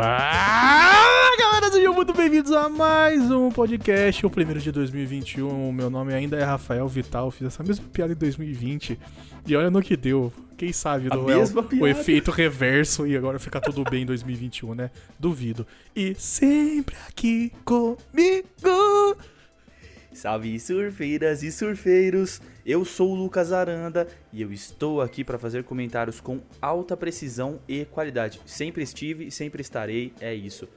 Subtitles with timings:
[0.00, 5.68] Fala galera, sejam muito bem-vindos a mais um podcast, o primeiro de 2021.
[5.68, 8.98] O meu nome ainda é Rafael Vital, fiz essa mesma piada em 2020
[9.46, 10.32] e olha no que deu.
[10.56, 14.90] Quem sabe é mesma o, efeito reverso e agora ficar tudo bem em 2021, né?
[15.18, 15.66] Duvido.
[15.94, 19.18] E sempre aqui comigo.
[20.20, 22.42] Salve surfeiras e surfeiros!
[22.66, 27.58] Eu sou o Lucas Aranda e eu estou aqui para fazer comentários com alta precisão
[27.66, 28.38] e qualidade.
[28.44, 30.68] Sempre estive e sempre estarei, é isso.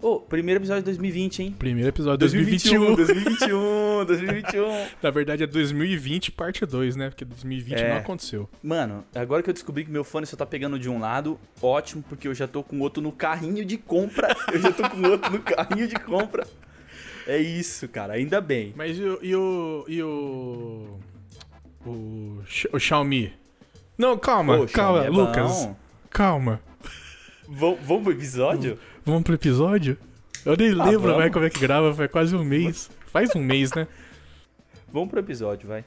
[0.00, 1.54] Ô, primeiro episódio de 2020, hein?
[1.56, 2.96] Primeiro episódio de 2021.
[2.96, 4.86] 2021, 2021.
[5.00, 7.08] Na verdade é 2020 parte 2, né?
[7.10, 7.88] Porque 2020 É.
[7.90, 8.50] não aconteceu.
[8.60, 12.02] Mano, agora que eu descobri que meu fone só tá pegando de um lado, ótimo,
[12.08, 14.34] porque eu já tô com outro no carrinho de compra.
[14.52, 16.44] Eu já tô com outro no carrinho de compra.
[17.26, 18.72] É isso, cara, ainda bem.
[18.76, 19.18] Mas e o.
[19.22, 19.84] E o.
[19.88, 20.98] E o,
[21.86, 23.32] o, o Xiaomi?
[23.96, 25.50] Não, calma, Pô, calma, Xiaomi é Lucas.
[25.52, 25.76] bom.
[26.10, 26.60] Calma.
[27.48, 28.78] Vamos, vamos pro episódio?
[29.04, 29.98] Vamos pro episódio?
[30.44, 32.90] Eu nem Ah, lembro mais como é que grava, faz quase um mês.
[33.06, 33.86] Faz um mês, né?
[34.92, 35.84] Vamos pro episódio, vai.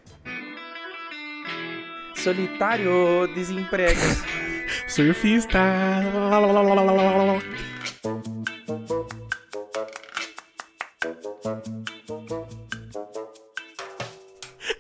[2.16, 4.00] Solitário, desemprego.
[4.88, 5.60] Surfista.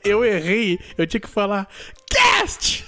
[0.06, 1.68] Eu errei, eu tinha que falar
[2.08, 2.86] cast.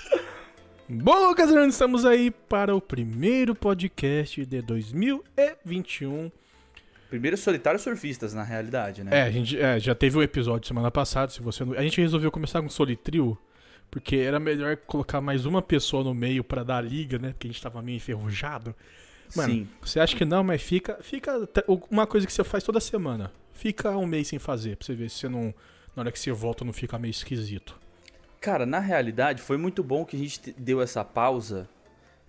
[0.88, 6.32] Bom, Lucas, Hernandes, estamos aí para o primeiro podcast de 2021.
[7.10, 9.18] Primeiro solitário surfistas, na realidade, né?
[9.20, 11.74] É, a gente é, já teve o episódio semana passada, se você não...
[11.74, 13.36] A gente resolveu começar com Solitrio,
[13.90, 17.30] porque era melhor colocar mais uma pessoa no meio pra dar a liga, né?
[17.30, 18.76] Porque a gente tava meio enferrujado.
[19.36, 19.68] Mano, Sim.
[19.82, 21.50] você acha que não, mas fica, fica
[21.90, 23.32] uma coisa que você faz toda semana.
[23.54, 25.54] Fica um mês sem fazer, pra você ver se você não,
[25.98, 27.76] na hora que você volta, não fica meio esquisito.
[28.40, 31.68] Cara, na realidade, foi muito bom que a gente te- deu essa pausa.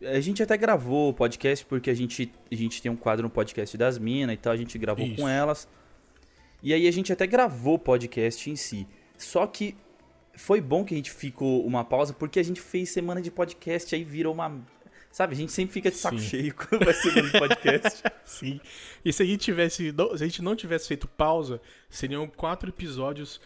[0.02, 3.30] A gente até gravou o podcast porque a gente, a gente tem um quadro no
[3.30, 5.16] podcast das minas e tal, a gente gravou Isso.
[5.16, 5.68] com elas.
[6.62, 8.86] E aí a gente até gravou o podcast em si.
[9.18, 9.76] Só que
[10.34, 13.94] foi bom que a gente ficou uma pausa porque a gente fez semana de podcast,
[13.94, 14.58] aí virou uma.
[15.10, 16.26] Sabe, a gente sempre fica de saco Sim.
[16.26, 18.02] cheio quando vai semana de podcast.
[18.24, 18.60] Sim.
[19.04, 19.92] E se a gente tivesse.
[20.16, 21.60] Se a gente não tivesse feito pausa,
[21.90, 23.40] seriam quatro episódios.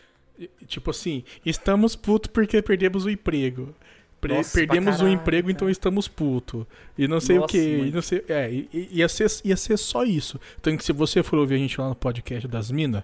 [0.66, 3.75] Tipo assim, estamos putos porque perdemos o emprego.
[4.20, 6.65] Pre- Nossa, perdemos o emprego, então estamos putos.
[6.97, 7.59] E não sei o Nossa, que.
[7.59, 7.94] E muito.
[7.94, 10.38] não sei, é, ia, ser, ia ser só isso.
[10.60, 13.03] Então, que se você for ouvir a gente lá no podcast das minas,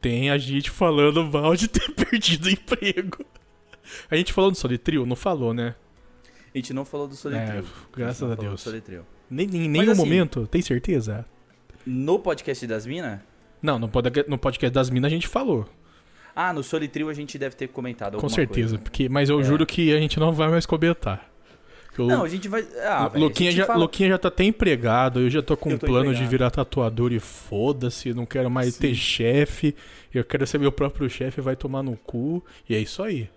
[0.00, 3.24] tem a gente falando mal de ter perdido o emprego.
[4.10, 5.04] A gente falou do Solitrio?
[5.04, 5.74] Não falou, né?
[6.54, 7.64] A gente não falou do É, Solitril.
[7.92, 8.66] graças a, do Deus.
[9.28, 11.26] Nem, em nenhum assim- momento, tem certeza?
[11.84, 13.20] No podcast das minas?
[13.60, 13.88] Não, no
[14.38, 15.68] podcast das minas a gente falou.
[16.38, 18.78] Ah, no Solitril a gente deve ter comentado Com certeza, coisa.
[18.82, 19.42] porque, mas eu É.
[19.42, 21.30] juro que a gente não vai mais comentar.
[21.94, 22.62] Que o Não, a gente vai.
[22.84, 25.76] Ah, velho, Luquinha, já, fala- Luquinha já tá até empregado, eu já tô com Eu
[25.76, 26.30] um tô plano de empregado.
[26.30, 28.80] virar tatuador e foda-se, não quero mais Sim.
[28.82, 29.74] ter chefe,
[30.12, 33.30] eu quero ser meu próprio chefe, vai tomar no cu, e é isso aí.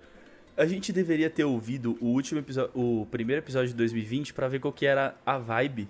[0.58, 4.60] A gente deveria ter ouvido o último episódio, o primeiro episódio de 2020 pra ver
[4.60, 5.88] qual que era a vibe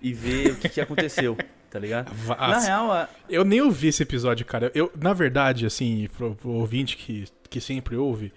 [0.00, 1.36] e ver o que, que aconteceu,
[1.76, 2.10] tá ligado?
[2.14, 4.72] Va- Na real, a- Eu nem ouvi esse episódio, cara.
[4.74, 8.32] Eu, na verdade, assim, pro, pro ouvinte que, que sempre ouve,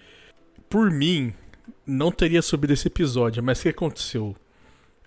[0.68, 1.32] por mim,
[1.86, 4.36] não teria subido esse episódio, mas o que aconteceu?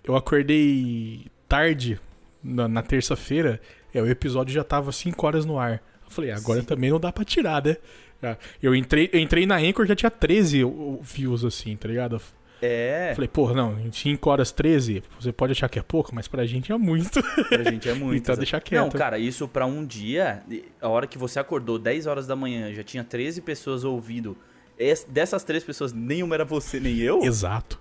[0.02, 2.00] Eu acordei tarde
[2.42, 3.60] na, na terça-feira,
[3.94, 5.80] é, o episódio já tava 5 horas no ar.
[6.04, 6.66] Eu falei, agora Sim.
[6.66, 7.76] também não dá pra tirar, né?
[8.22, 11.86] Ah, Eu entrei, eu entrei na Anchor já tinha 13 o- o views, assim, tá
[11.88, 12.20] ligado?
[12.64, 16.26] É, falei, porra, não, em 5 horas 13, você pode achar que é pouco, mas
[16.28, 17.22] pra gente é muito.
[17.48, 18.16] pra gente é muito.
[18.16, 18.82] Então exa- deixa quieto.
[18.82, 20.42] Não, cara, isso pra um dia,
[20.80, 24.36] a hora que você acordou 10 horas da manhã, já tinha 13 pessoas ouvindo.
[24.78, 27.20] Es- dessas três pessoas, nenhuma era você nem eu.
[27.22, 27.80] Exato.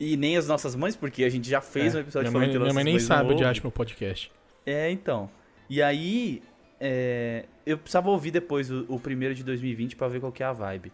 [0.00, 2.52] E nem as nossas mães, porque a gente já fez um episódio minha falando mãe,
[2.56, 4.30] que minha mãe nem sabe onde acha meu podcast.
[4.64, 5.28] É, então.
[5.68, 6.42] E aí,
[6.80, 10.46] é, eu precisava ouvir depois o, o primeiro de 2020 pra ver qual que é
[10.46, 10.92] a vibe.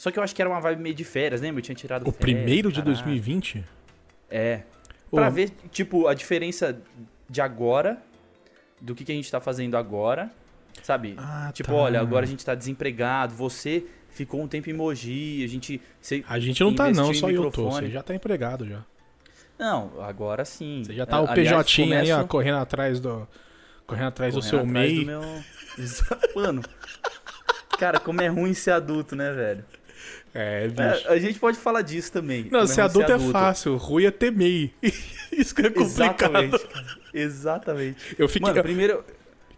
[0.00, 1.58] Só que eu acho que era uma vibe meio de férias, lembra?
[1.58, 2.94] Eu tinha tirado O férias, primeiro de caralho.
[2.96, 3.62] 2020?
[4.30, 4.62] É.
[5.10, 6.80] Ô, Pra ver, tipo, a diferença
[7.28, 7.98] de agora,
[8.80, 10.30] do que, que a gente tá fazendo agora,
[10.82, 11.16] sabe?
[11.18, 11.74] Ah, tipo, tá.
[11.74, 15.78] olha, agora a gente tá desempregado, você ficou um tempo em Mogi, a gente...
[16.00, 17.44] Você, A gente não tá investiu não, em só eu tô.
[17.48, 17.86] microfone.
[17.88, 18.82] Você já tá empregado já.
[19.58, 20.82] não, agora sim.
[20.82, 23.28] Você já tá o PJ aí, ó, correndo atrás do...
[23.86, 25.04] Correndo atrás do seu MEI.
[25.04, 25.20] meu-
[25.78, 26.62] Exa- Mano,
[27.78, 29.64] cara, como é ruim ser adulto, né, velho?
[30.32, 30.80] É, bicho.
[30.82, 32.44] É, a gente pode falar disso também.
[32.44, 33.76] não, como ser ruim adulto é fácil.
[33.76, 34.72] Ruim é ter MEI.
[35.32, 36.36] Isso que é complicado.
[36.36, 36.66] Exatamente.
[37.12, 38.16] Exatamente.
[38.18, 38.48] Eu fiquei...
[38.48, 39.04] Mano, primeiro...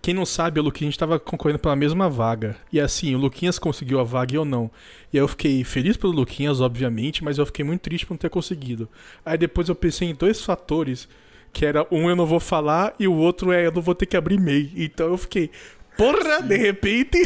[0.01, 2.57] Quem não sabe, o Luquinha a gente tava concorrendo pela mesma vaga.
[2.73, 4.69] E assim, o Luquinhas conseguiu a vaga e eu não.
[5.13, 8.19] E aí eu fiquei feliz pelo Luquinhas, obviamente, mas eu fiquei muito triste por não
[8.19, 8.89] ter conseguido.
[9.25, 11.09] Aí depois eu pensei em dois fatores
[11.53, 14.07] que era um eu não vou falar e o outro é eu não vou ter
[14.07, 14.73] que abrir MEI.
[14.75, 15.51] Então eu fiquei,
[15.97, 17.25] porra, de repente.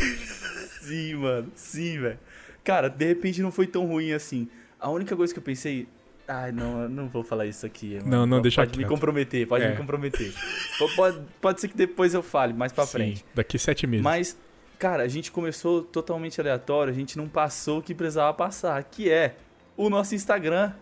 [0.82, 1.50] Sim, mano.
[1.54, 2.18] Sim, velho.
[2.66, 4.48] Cara, de repente não foi tão ruim assim.
[4.80, 5.86] A única coisa que eu pensei.
[6.26, 7.94] Ai, não, eu não vou falar isso aqui.
[7.98, 8.10] Mano.
[8.10, 8.88] Não, não, deixa Pode me quieto.
[8.88, 9.70] comprometer, pode É.
[9.70, 10.34] me comprometer.
[10.96, 13.18] pode, pode ser que depois eu fale, mais pra frente.
[13.20, 14.02] Sim, daqui sete meses.
[14.02, 14.36] Mas,
[14.76, 19.08] cara, a gente começou totalmente aleatório, a gente não passou o que precisava passar, que
[19.08, 19.36] é
[19.76, 20.72] o nosso Instagram.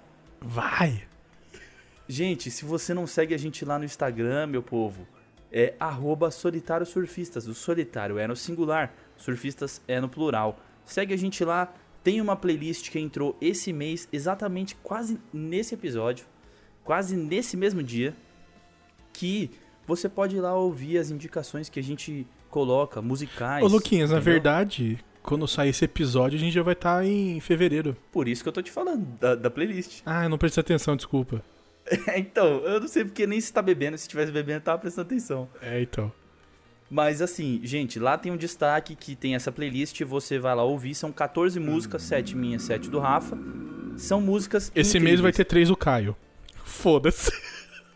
[0.40, 1.02] Vai!
[2.08, 5.06] Gente, se você não segue a gente lá no Instagram, meu povo,
[5.52, 7.46] é arroba solitário surfistas.
[7.46, 10.58] O solitário é no singular, surfistas é no plural.
[10.84, 11.72] Segue a gente lá,
[12.02, 16.26] tem uma playlist que entrou esse mês, exatamente quase nesse episódio,
[16.82, 18.14] quase nesse mesmo dia,
[19.12, 19.50] que
[19.86, 23.64] você pode ir lá ouvir as indicações que a gente coloca, musicais.
[23.64, 24.34] Ô, Luquinhas, na entendeu?
[24.34, 27.96] verdade, quando sair esse episódio, a gente já vai estar em fevereiro.
[28.12, 30.02] Por isso que eu tô te falando, da, da playlist.
[30.04, 31.42] Ah, eu não prestei atenção, desculpa.
[32.16, 35.06] então, eu não sei porque nem se tá bebendo, se tivesse bebendo, eu tava prestando
[35.06, 35.48] atenção.
[35.60, 36.12] É, então.
[36.90, 40.94] Mas assim, gente, lá tem um destaque que tem essa playlist, você vai lá ouvir,
[40.94, 43.36] são 14 músicas, 7 minhas, 7 do Rafa.
[43.96, 45.36] São músicas Esse mês vai incríveis.
[45.36, 46.16] ter três do Caio.
[46.64, 47.30] Foda-se.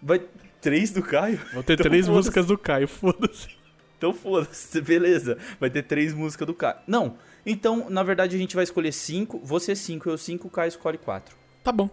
[0.02, 0.22] Vai
[0.60, 1.38] três do Caio?
[1.52, 2.16] Vão ter Então três foda-se.
[2.16, 3.48] músicas do Caio, foda-se.
[3.96, 5.36] Então foda-se, beleza.
[5.58, 6.76] Vai ter três músicas do Caio.
[6.86, 10.68] Não, então, na verdade, a gente vai escolher cinco, você cinco, eu cinco, o Caio
[10.68, 11.36] escolhe quatro.
[11.64, 11.90] Tá bom.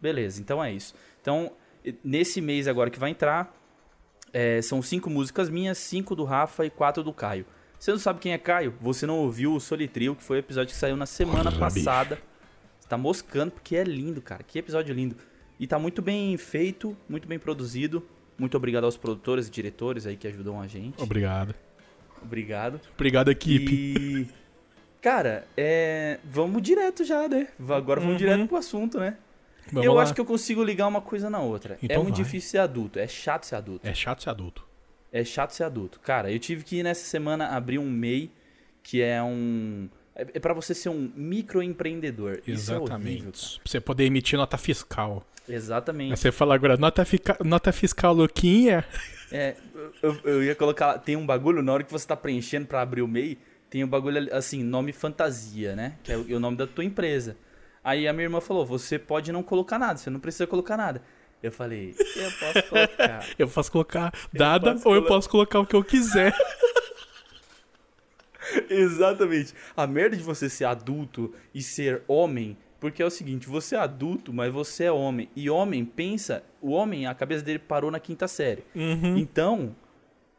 [0.00, 0.94] Beleza, então é isso.
[1.20, 1.52] Então,
[2.04, 3.52] nesse mês agora que vai entrar,
[4.34, 7.46] é, são cinco músicas minhas, cinco do Rafa e quatro do Caio.
[7.78, 8.74] Você não sabe quem é Caio?
[8.80, 12.18] Você não ouviu o Solitrio, que foi o episódio que saiu na semana Porra, passada.
[12.80, 14.42] Você tá moscando, porque é lindo, cara.
[14.42, 15.16] Que episódio lindo.
[15.60, 18.06] E tá muito bem feito, muito bem produzido.
[18.36, 21.00] Muito obrigado aos produtores e diretores aí que ajudam a gente.
[21.00, 21.54] Obrigado.
[22.22, 22.80] Obrigado.
[22.94, 23.72] Obrigado, equipe.
[23.72, 24.28] E.
[25.00, 26.18] Cara, é.
[26.24, 27.48] Vamos direto já, né?
[27.68, 28.18] Agora vamos Uhum.
[28.18, 29.16] direto pro assunto, né?
[29.72, 30.02] Vamos eu lá.
[30.02, 31.74] acho que eu consigo ligar uma coisa na outra.
[31.74, 32.24] é Então muito vai.
[32.24, 33.86] difícil ser adulto, é chato ser adulto.
[33.86, 34.64] É chato ser adulto.
[35.12, 36.00] É chato ser adulto.
[36.00, 38.30] Cara, eu tive que nessa semana abrir um MEI,
[38.82, 39.88] que é um.
[40.16, 42.40] É é pra você ser um microempreendedor.
[42.46, 43.60] Isso é horrível, Exatamente.
[43.60, 45.24] pra você poder emitir nota fiscal.
[45.48, 46.12] Exatamente.
[46.12, 47.36] Aí você fala agora, nota, fica...
[47.44, 48.84] nota fiscal Luquinha.
[49.30, 49.56] É,
[50.02, 50.98] eu, eu ia colocar.
[50.98, 53.38] Tem um bagulho, na hora que você tá preenchendo pra abrir o MEI,
[53.68, 55.96] tem um bagulho assim, nome fantasia, né?
[56.02, 57.36] Que é o, é o nome da tua empresa.
[57.84, 61.02] Aí a minha irmã falou: você pode não colocar nada, você não precisa colocar nada.
[61.42, 63.26] Eu falei, eu posso colocar.
[63.38, 66.34] Eu posso colocar dada posso ou eu colo- posso colocar o que eu quiser.
[68.70, 69.52] Exatamente.
[69.76, 73.78] A merda de você ser adulto e ser homem, porque é o seguinte, você é
[73.78, 75.28] adulto, mas você é homem.
[75.34, 78.62] E homem pensa, o homem, a cabeça dele parou na quinta série.
[78.74, 79.16] Uhum.
[79.18, 79.74] Então,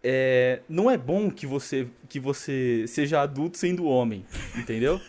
[0.03, 4.25] é, não é bom que você, que você seja adulto sendo homem,
[4.55, 5.01] entendeu?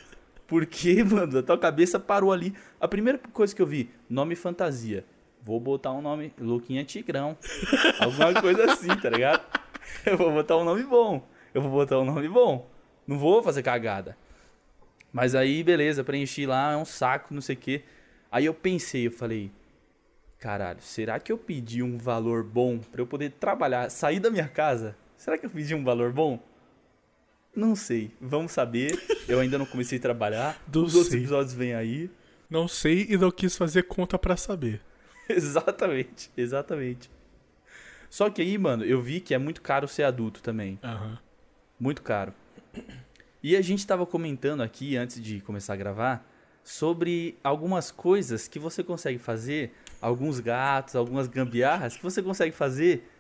[0.47, 2.55] Porque, mano, a tua cabeça parou ali.
[2.81, 5.05] A primeira coisa que eu vi, nome fantasia.
[5.43, 7.37] Vou botar um nome, Luquinha Tigrão.
[8.01, 9.45] Alguma coisa assim, tá ligado?
[10.05, 11.27] Eu vou botar um nome bom.
[11.55, 12.69] Eu vou botar um nome bom.
[13.07, 14.17] Não vou fazer cagada.
[15.13, 17.85] Mas aí, beleza, preenchi lá, é um saco, não sei o quê.
[18.31, 19.51] Aí eu pensei, eu falei,
[20.39, 24.49] caralho, será que eu pedi um valor bom pra eu poder trabalhar, sair da minha
[24.49, 24.97] casa?
[25.17, 26.39] Será que eu pedi um valor bom?
[27.57, 29.03] Não sei, vamos saber.
[29.27, 30.63] Eu ainda não comecei a trabalhar.
[30.73, 31.21] Não Os outros sei.
[31.21, 32.11] episódios vêm aí.
[32.51, 34.81] Não sei e não quis fazer conta pra saber.
[35.29, 37.11] exatamente, exatamente.
[38.11, 40.79] Só que aí, mano, eu vi que é muito caro ser adulto também.
[40.85, 41.19] Aham.
[41.81, 42.33] Muito caro.
[43.43, 46.29] E a gente tava comentando aqui, antes de começar a gravar,
[46.63, 53.11] sobre algumas coisas que você consegue fazer, alguns gatos, algumas gambiarras que você consegue fazer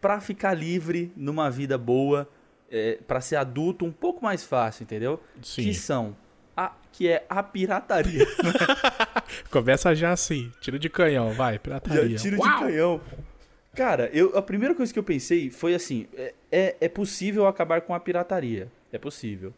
[0.00, 2.28] pra ficar livre numa vida boa,
[2.72, 5.20] é, para ser adulto um pouco mais fácil, entendeu?
[5.42, 5.64] Sim.
[5.64, 6.16] Que são
[6.56, 8.26] a, que é a pirataria.
[9.50, 12.16] Começa já assim, tiro de canhão, vai, pirataria.
[12.16, 12.58] Já tiro de Uau!
[12.60, 13.00] canhão.
[13.74, 17.82] Cara, eu, a primeira coisa que eu pensei foi assim: é, é, é possível acabar
[17.82, 18.70] com a pirataria.
[18.90, 19.52] É possível.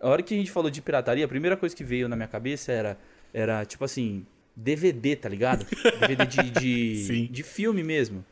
[0.00, 2.28] A hora que a gente falou de pirataria, a primeira coisa que veio na minha
[2.28, 2.98] cabeça era,
[3.32, 5.66] era tipo assim, DVD, tá ligado?
[6.00, 8.24] DVD de, de, de filme mesmo.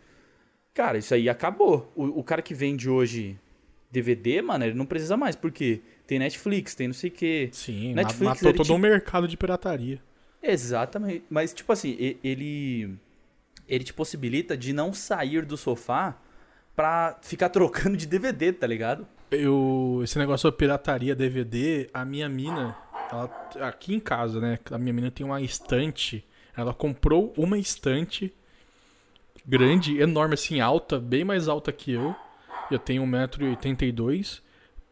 [0.75, 1.91] Cara, isso aí acabou.
[1.97, 3.39] O, o cara que vende hoje
[3.95, 7.49] DVD, mano, ele não precisa mais, porque tem Netflix, tem não sei o quê.
[7.53, 9.99] Sim, Netflix, matou todo te- um mercado de pirataria.
[10.43, 11.25] Exatamente.
[11.31, 12.95] Mas, tipo assim, ele.
[13.67, 16.19] Ele te possibilita de não sair do sofá
[16.77, 19.07] pra ficar trocando de DVD, tá ligado?
[19.31, 22.77] Eu, esse negócio de pirataria DVD, a minha mina,
[23.11, 24.59] ela, aqui em casa, né?
[24.71, 26.23] A minha mina tem uma estante.
[26.55, 28.35] Ela comprou uma estante
[29.47, 32.15] grande, enorme, assim, alta, bem mais alta que eu.
[32.71, 34.41] Eu tenho 1,82m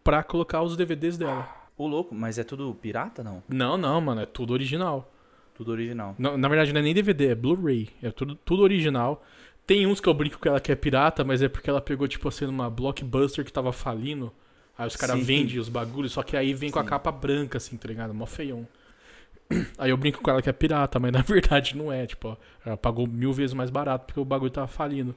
[0.05, 1.49] pra colocar os DVDs dela.
[1.77, 3.43] Ô, louco, mas é tudo pirata, não?
[3.49, 5.11] Não, não, mano, é tudo original.
[5.55, 6.15] Tudo original.
[6.19, 7.89] Não, na verdade, não é nem DVD, é Blu-ray.
[8.03, 9.25] É tudo, tudo original.
[9.67, 12.07] Tem uns que eu brinco com ela que é pirata, mas é porque ela pegou,
[12.09, 14.33] tipo assim, numa blockbuster que tava falindo.
[14.77, 15.25] Aí os caras Sim.
[15.25, 16.89] vendem os bagulhos, só que aí vem com a Sim.
[16.89, 18.13] capa branca, assim, tá ligado?
[18.13, 18.67] Mó feião.
[19.77, 22.07] Aí eu brinco com ela que é pirata, mas na verdade não é.
[22.07, 25.15] Tipo, ó, ela pagou mil vezes mais barato porque o bagulho tava falindo.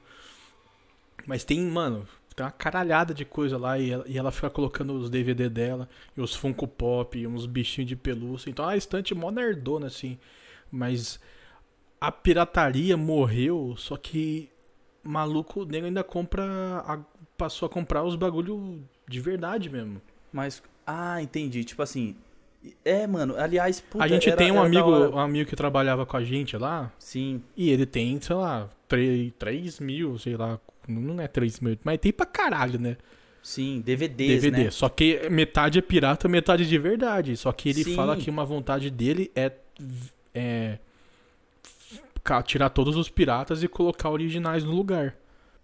[1.26, 2.06] Mas tem, mano,
[2.36, 5.88] tem uma caralhada de coisa lá e ela, e ela fica colocando os DVD dela
[6.16, 8.50] e os Funko Pop e uns bichinhos de pelúcia.
[8.50, 10.18] Então a estante mó nerdona, assim.
[10.70, 11.18] Mas
[12.00, 14.50] a pirataria morreu, só que
[15.02, 16.44] maluco, o nego ainda compra.
[16.86, 16.98] a-
[17.38, 20.00] passou a comprar os bagulho de verdade mesmo.
[20.32, 20.62] Mas.
[20.86, 21.64] Ah, entendi.
[21.64, 22.16] Tipo assim.
[22.84, 23.36] É, mano.
[23.36, 26.56] Aliás, puta, a gente era- tem um amigo, um amigo que trabalhava com a gente
[26.56, 27.42] lá, Sim.
[27.56, 30.58] e ele tem, sei lá, 3, 3 mil, sei lá.
[30.86, 32.96] Não é 3 mil, mas tem pra caralho, né?
[33.42, 34.64] Sim, DVDs, DVD.
[34.64, 34.70] né?
[34.70, 37.36] Só que metade é pirata, metade de verdade.
[37.36, 37.94] Só que ele Sim.
[37.94, 39.52] fala que uma vontade dele é,
[40.34, 40.78] é
[42.44, 45.14] tirar todos os piratas e colocar originais no lugar.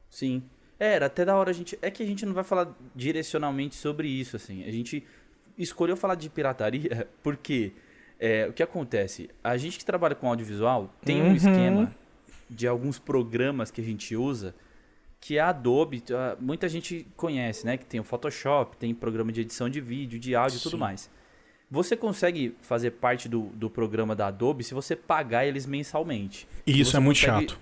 [0.08, 0.42] Sim.
[0.78, 1.76] É, era até da hora a gente.
[1.82, 4.64] É que a gente não vai falar direcionalmente sobre isso, assim.
[4.64, 5.04] A gente
[5.58, 7.72] escolheu falar de pirataria porque
[8.18, 9.28] é, o que acontece?
[9.42, 11.34] A gente que trabalha com audiovisual tem um Uhum.
[11.34, 11.94] esquema
[12.48, 14.54] de alguns programas que a gente usa
[15.24, 17.76] que a Adobe, ah, muita gente conhece, né?
[17.76, 21.08] Que tem o Photoshop, tem programa de edição de vídeo, de áudio e tudo mais.
[21.70, 26.46] Você consegue fazer parte do, do programa da Adobe se você pagar eles mensalmente.
[26.66, 27.60] E isso Você é muito consegue- chato.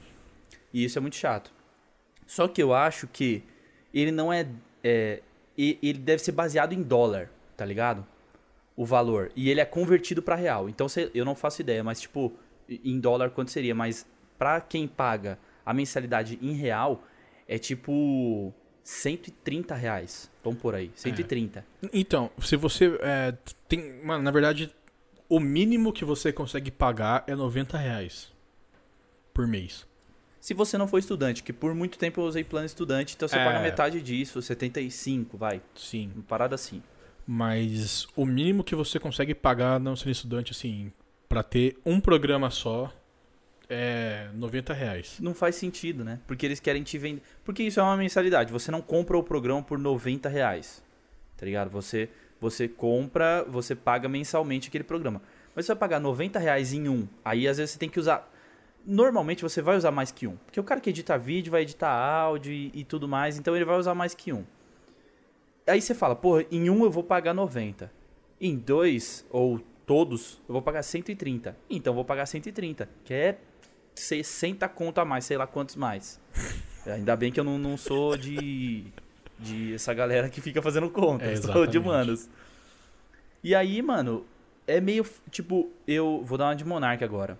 [0.73, 1.52] E isso é muito chato.
[2.26, 3.43] Só que eu acho que
[3.93, 4.49] ele não é,
[4.83, 5.21] é.
[5.59, 8.07] Ele deve ser baseado em dólar, tá ligado?
[8.75, 9.31] O valor.
[9.37, 10.67] E ele é convertido pra real.
[10.67, 12.33] Então eu não faço ideia, mas tipo,
[12.69, 13.75] em dólar quanto seria?
[13.75, 14.07] Mas
[14.38, 17.05] pra quem paga a mensalidade em real,
[17.50, 18.54] é tipo
[18.85, 20.30] 130 reais.
[20.42, 20.92] Vamos por aí.
[20.95, 21.66] 130.
[21.92, 23.35] Então, se você é,
[23.69, 24.00] tem.
[24.04, 24.73] Mano, na verdade,
[25.28, 28.33] o mínimo que você consegue pagar é 90 reais
[29.35, 29.85] por mês.
[30.40, 33.37] Se você não for estudante, que por muito tempo eu usei plano estudante, então você
[33.37, 33.45] É.
[33.45, 35.61] paga metade disso, 75, vai.
[35.75, 36.12] Sim.
[36.14, 36.80] Uma parada assim.
[37.26, 40.90] Mas o mínimo que você consegue pagar não sendo estudante, assim,
[41.28, 42.92] pra ter um programa só
[43.70, 45.16] é 90 reais.
[45.20, 46.18] não faz sentido, né?
[46.26, 47.22] Porque eles querem te vender.
[47.44, 48.52] Porque isso é uma mensalidade.
[48.52, 50.82] Você não compra o programa por 90 reais.
[51.36, 51.70] Tá ligado?
[51.70, 52.08] Você,
[52.40, 55.22] você compra, você paga mensalmente aquele programa.
[55.54, 57.06] Mas você vai pagar 90 reais em um.
[57.24, 58.28] Aí às vezes você tem que usar.
[58.84, 60.36] Normalmente você vai usar mais que um.
[60.36, 63.38] Porque o cara que edita vídeo vai editar áudio e, e tudo mais.
[63.38, 64.44] Então ele vai usar mais que um.
[65.66, 67.92] Aí você fala, porra, em um eu vou pagar 90.
[68.40, 71.56] Em dois, ou todos, eu vou pagar 130.
[71.68, 72.88] Então eu vou pagar 130.
[73.04, 73.38] Que é
[74.00, 76.21] 60 conto a mais, sei lá quantos mais.
[76.87, 78.85] Ainda bem que eu não, não sou de,
[79.38, 81.25] de essa galera que fica fazendo conta.
[81.25, 82.28] É, sou de humanos.
[83.42, 84.26] E aí, mano,
[84.66, 85.07] é meio.
[85.30, 87.38] Tipo, eu vou dar uma de monarca agora.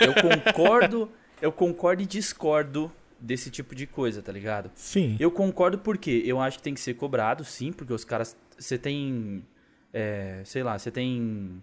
[0.00, 1.10] Eu concordo,
[1.40, 4.70] eu concordo e discordo desse tipo de coisa, tá ligado?
[4.74, 5.16] Sim.
[5.18, 8.36] Eu concordo porque eu acho que tem que ser cobrado, sim, porque os caras.
[8.58, 9.44] Você tem.
[9.92, 11.62] é, sei lá, você tem.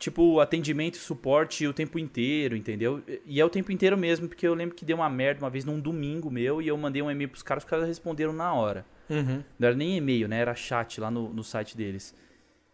[0.00, 3.02] Tipo, atendimento e suporte o tempo inteiro, entendeu?
[3.26, 5.62] E é o tempo inteiro mesmo, porque eu lembro que deu uma merda uma vez
[5.64, 8.86] num domingo meu e eu mandei um e-mail pros caras, os caras responderam na hora.
[9.10, 9.44] Uhum.
[9.58, 10.38] Não era nem e-mail, né?
[10.38, 12.14] Era chat lá no, no site deles.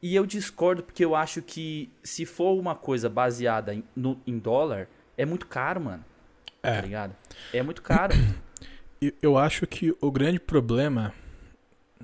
[0.00, 4.38] E eu discordo porque eu acho que se for uma coisa baseada em, no- em
[4.38, 6.04] dólar, é muito caro, mano.
[6.62, 6.80] Tá É.
[6.80, 7.16] ligado?
[7.52, 8.14] É muito caro.
[9.21, 11.12] Eu acho que o grande problema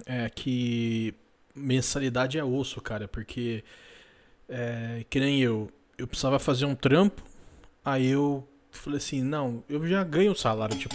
[0.04, 1.14] é que
[1.54, 3.64] mensalidade é osso, cara, porque
[4.48, 7.22] é, que nem eu, eu precisava fazer um trampo,
[7.84, 10.94] aí eu falei assim, não, eu já ganho o salário, tipo,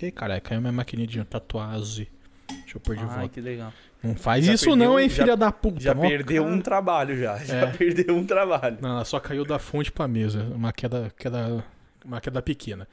[0.00, 2.08] ei, caralho, caiu minha maquininha de tatuagem.
[2.48, 3.28] Deixa eu pôr de Ai, volta.
[3.28, 3.72] que legal.
[4.02, 5.80] Não faz Já isso perdeu- não, hein, já- filha da puta.
[5.80, 6.54] Já mó perdeu cara.
[6.54, 7.38] um trabalho já.
[7.38, 7.66] Já É.
[7.72, 8.78] perdeu um trabalho.
[8.80, 10.42] Não, ela só caiu da fonte pra mesa.
[10.54, 11.64] Uma queda, queda,
[12.04, 12.86] uma queda pequena.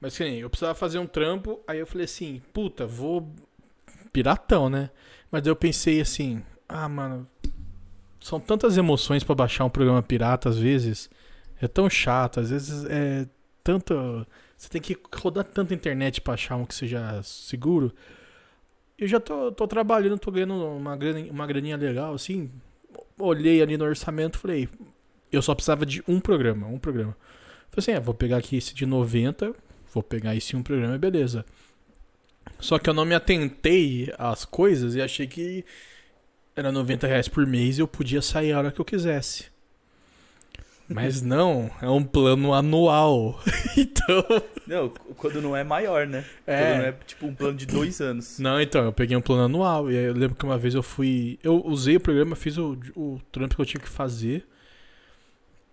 [0.00, 3.30] Mas que nem, eu precisava fazer um trampo, aí eu falei assim, puta, vou.
[4.12, 4.90] Piratão, né?
[5.30, 7.28] Mas daí eu pensei assim, ah, mano,
[8.20, 11.10] são tantas emoções pra baixar um programa pirata às vezes.
[11.60, 13.26] É tão chato, às vezes é
[13.62, 14.26] tanto.
[14.56, 17.92] Você tem que rodar tanta internet pra achar um que seja seguro.
[18.98, 22.50] Eu já tô, tô trabalhando, tô ganhando uma, grana, uma graninha legal, assim.
[23.18, 24.68] Olhei ali no orçamento e falei,
[25.30, 27.16] eu só precisava de um programa, um programa.
[27.70, 29.54] Falei assim, é, vou pegar aqui esse de 90,
[29.92, 31.44] vou pegar esse um programa, beleza.
[32.58, 35.64] Só que eu não me atentei às coisas e achei que
[36.58, 39.46] era 90 reais por mês e eu podia sair a hora que eu quisesse.
[40.88, 43.38] Mas não, é um plano anual.
[43.76, 44.24] então.
[44.66, 46.24] Não, quando não é maior, né?
[46.46, 46.62] É.
[46.62, 48.38] Quando não é tipo um plano de dois anos.
[48.38, 49.90] Não, então, eu peguei um plano anual.
[49.90, 51.38] E aí eu lembro que uma vez eu fui.
[51.42, 54.46] Eu usei o programa, fiz o, o trampo que eu tinha que fazer.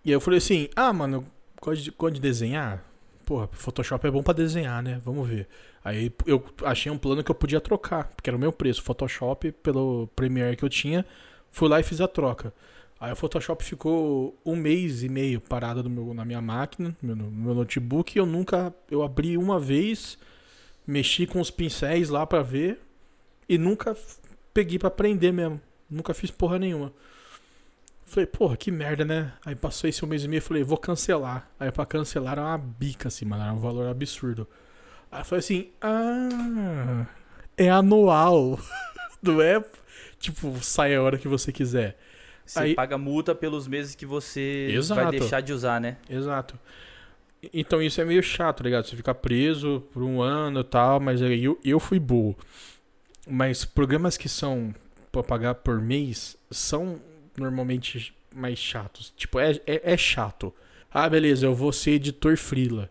[0.04, 1.24] E aí eu falei assim: ah, mano, eu
[1.62, 2.84] gosto de, gosto de desenhar.
[3.24, 5.00] porra, Photoshop é bom pra desenhar, né?
[5.02, 5.48] Vamos ver.
[5.86, 8.82] Aí eu achei um plano que eu podia trocar, porque era o meu preço.
[8.82, 11.06] Photoshop pelo Premiere que eu tinha,
[11.52, 12.52] fui lá e fiz a troca.
[12.98, 17.14] Aí o Photoshop ficou um mês e meio parado no meu, na minha máquina, no
[17.14, 18.74] meu, meu notebook, e eu nunca.
[18.90, 20.18] Eu abri uma vez,
[20.84, 22.80] mexi com os pincéis lá pra ver,
[23.48, 23.96] e nunca
[24.52, 25.60] peguei pra aprender mesmo.
[25.88, 26.92] Nunca fiz porra nenhuma.
[28.04, 29.32] Falei, porra, que merda, né?
[29.44, 31.48] Aí passou esse um mês e meio, falei, vou cancelar.
[31.60, 34.48] Aí pra cancelar era uma bica, assim, mano, era um valor absurdo.
[35.16, 37.06] Aí falei assim, ah,
[37.56, 38.60] é anual.
[39.22, 39.64] Não é,
[40.18, 41.98] tipo, sai a hora que você quiser.
[42.44, 45.10] Você Aí- paga multa pelos meses que você vai Exato.
[45.12, 45.96] deixar de usar, né?
[46.08, 46.58] Exato.
[47.50, 48.86] Então isso é meio chato, tá ligado?
[48.86, 52.36] Você fica preso por um ano e tal, mas eu, eu fui burro.
[53.26, 54.74] Mas programas que são
[55.10, 57.00] pra pagar por mês são
[57.38, 59.14] normalmente mais chatos.
[59.16, 60.54] Tipo, é, é, é chato.
[60.92, 62.90] Ah, beleza, eu vou ser editor Freela.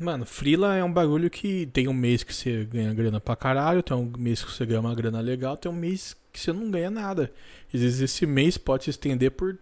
[0.00, 3.82] Mano, Freela é um bagulho que tem um mês que você ganha grana pra caralho,
[3.82, 6.70] tem um mês que você ganha uma grana legal, tem um mês que você não
[6.70, 7.32] ganha nada.
[7.72, 9.56] Às vezes esse mês pode se estender por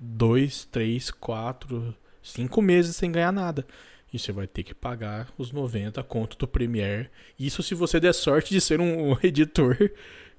[0.00, 3.66] dois, três, quatro, cinco meses sem ganhar nada.
[4.12, 7.10] E você vai ter que pagar os 90 conto do Premiere.
[7.38, 9.76] Isso se você der sorte de ser um editor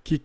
[0.03, 0.21] que,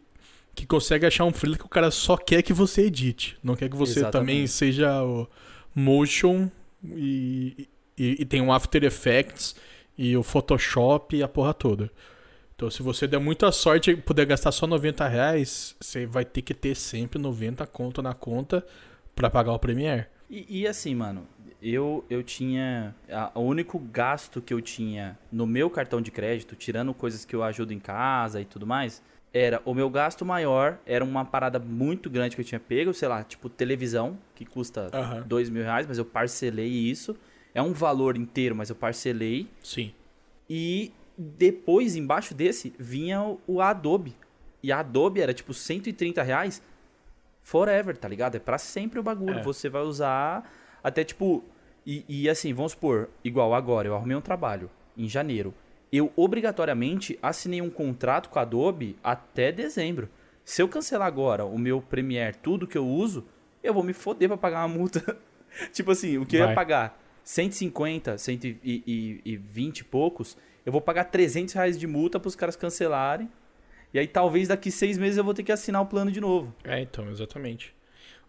[0.55, 3.37] que consegue achar um freela que o cara só quer que você edite.
[3.43, 4.13] Não quer que você Exatamente.
[4.13, 5.29] também seja o
[5.75, 6.49] motion
[6.85, 9.55] e, e, e tem o After Effects
[9.97, 11.91] e o Photoshop e a porra toda.
[12.57, 16.43] Então, se você der muita sorte e puder gastar só 90 reais, você vai ter
[16.43, 18.65] que ter sempre 90 conto na conta
[19.15, 20.07] pra pagar o Premiere.
[20.31, 21.27] E, e assim, mano,
[21.61, 22.95] eu, eu tinha.
[23.11, 27.35] a- O único gasto que eu tinha no meu cartão de crédito, tirando coisas que
[27.35, 31.59] eu ajudo em casa e tudo mais, era o meu gasto maior, era uma parada
[31.59, 35.25] muito grande que eu tinha pego, sei lá, tipo televisão, que custa Aham.
[35.27, 37.17] dois mil reais, mas eu parcelei isso.
[37.55, 39.49] É um valor inteiro, mas eu parcelei.
[39.63, 39.95] Sim.
[40.51, 44.15] E depois, embaixo desse, vinha o, Adobe.
[44.63, 46.61] E a Adobe era tipo 130 reais
[47.43, 48.35] forever, tá ligado?
[48.35, 49.39] É pra sempre o bagulho.
[49.39, 49.43] É.
[49.43, 50.51] Você vai usar
[50.83, 51.45] até tipo.
[51.87, 55.55] E, e assim, vamos supor, igual agora, eu arrumei um trabalho em janeiro.
[55.93, 60.09] Eu obrigatoriamente assinei um contrato com a Adobe até dezembro.
[60.45, 63.25] Se eu cancelar agora o meu Premiere, tudo que eu uso,
[63.63, 65.17] eu vou me foder pra pagar uma multa.
[65.73, 66.55] tipo assim, o que eu ia Vai.
[66.55, 73.29] pagar 150, 120 e poucos, eu vou pagar 300 reais de multa pros caras cancelarem.
[73.93, 76.55] E aí talvez daqui seis meses eu vou ter que assinar o plano de novo.
[76.65, 77.75] É, então, exatamente.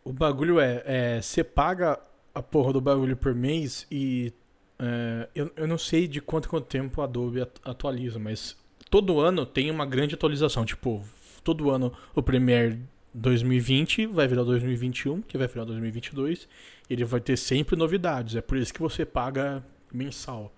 [0.03, 1.99] O bagulho é, é, você paga
[2.33, 4.31] a porra do bagulho por mês e
[4.77, 8.55] é, eu, eu não sei de quanto quanto tempo a Adobe at- atualiza, mas
[8.89, 10.63] todo ano tem uma grande atualização.
[10.65, 11.03] Tipo,
[11.43, 12.79] todo ano o Premiere
[13.15, 16.49] 2020 vai virar 2021, que vai virar 2022.
[16.89, 18.35] Ele vai ter sempre novidades.
[18.35, 20.53] É por isso que você paga mensal.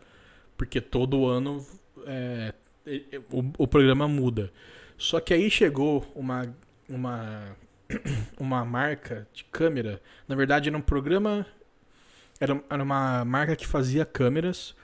[0.58, 1.64] Porque todo ano
[2.08, 2.54] é,
[3.32, 4.52] o, o programa muda.
[4.98, 6.56] Só que aí chegou uma,
[6.90, 7.56] uma,
[8.40, 10.02] uma marca de câmera.
[10.28, 11.46] Na verdade, era um programa.
[12.40, 14.76] Era, era uma marca que fazia câmeras.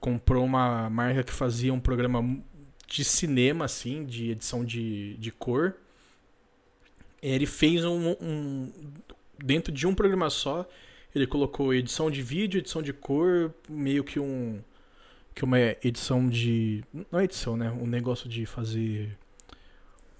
[0.00, 2.40] Comprou uma marca que fazia um programa
[2.86, 5.76] de cinema, assim, de edição de, de cor.
[7.22, 8.72] Ele fez um, um.
[9.42, 10.66] Dentro de um programa só,
[11.14, 14.60] ele colocou edição de vídeo, edição de cor, meio que um.
[15.34, 16.84] Que uma edição de.
[17.10, 17.70] Não é edição, né?
[17.70, 19.16] Um negócio de fazer.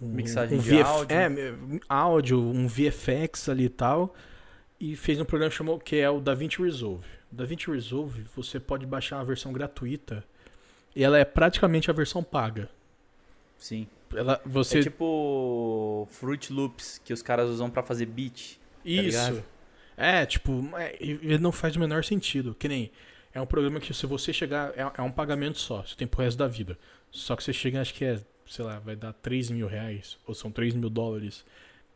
[0.00, 1.16] Um, Mixagem de VF áudio.
[1.16, 4.14] É, áudio, um VFX ali e tal.
[4.78, 7.06] E fez um programa que chamou que é o DaVinci Resolve.
[7.30, 10.24] DaVinci Resolve, você pode baixar a versão gratuita.
[10.96, 12.68] E ela é praticamente a versão paga.
[13.58, 13.86] Sim.
[14.14, 18.58] Ela, você É tipo Fruit Loops que os caras usam pra fazer beat.
[18.84, 19.02] Isso.
[19.18, 19.44] ligado?
[19.96, 22.54] é, tipo, é, e- e não faz o menor sentido.
[22.54, 22.90] Que nem.
[23.32, 24.72] É um programa que se você chegar.
[24.76, 25.82] É, é um pagamento só.
[25.82, 26.76] Você tem pro resto da vida.
[27.10, 30.18] Só que você chega, acho que é, sei lá, vai dar 3 mil reais.
[30.26, 31.44] Ou são 3 mil dólares.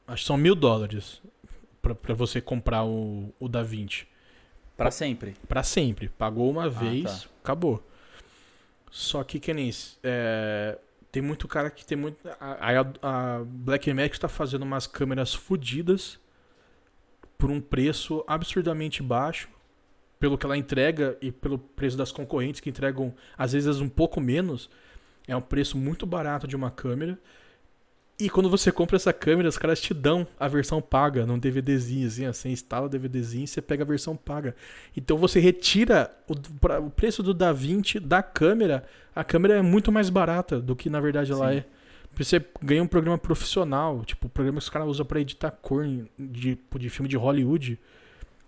[0.07, 1.21] Acho que são mil dólares.
[1.83, 4.07] Pra, pra você comprar o, o Da Vinci.
[4.77, 5.35] Pra sempre.
[5.49, 6.09] Pra sempre.
[6.09, 7.29] Pagou uma vez, tá.
[7.43, 7.85] acabou.
[8.91, 9.71] Só que, que nem.
[10.03, 10.79] É,
[11.15, 12.17] tem muito cara que tem muito.
[12.41, 16.19] A, a Blackmagic tá fazendo umas câmeras fodidas
[17.39, 19.49] por um preço absurdamente baixo.
[20.19, 24.21] Pelo que ela entrega e pelo preço das concorrentes que entregam, às vezes, um pouco
[24.21, 24.69] menos.
[25.29, 27.17] É um preço muito barato de uma câmera.
[28.19, 32.07] E quando você compra essa câmera, os caras te dão a versão paga num DVDzinho,
[32.07, 34.55] assim, você instala o DVDzinho e você pega a versão paga.
[34.97, 38.85] Então você retira o, pra- o preço do DaVinci da câmera,
[39.17, 41.59] a câmera é muito mais barata do que na verdade ela Sim.
[41.59, 41.65] é.
[42.17, 45.85] Você ganha um programa profissional, tipo, o programa que os caras usam pra editar cor
[46.17, 47.77] de, de filme de Hollywood.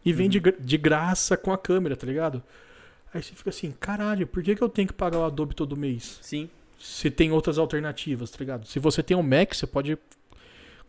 [0.05, 0.31] E vem Uhum.
[0.31, 2.41] de, gra- de graça com a câmera, tá ligado?
[3.13, 5.77] Aí você fica assim, caralho, por que, que eu tenho que pagar o Adobe todo
[5.77, 6.21] mês?
[6.23, 6.49] Sim.
[6.79, 8.67] Se tem outras alternativas, tá ligado?
[8.67, 9.99] Se você tem um Mac, você pode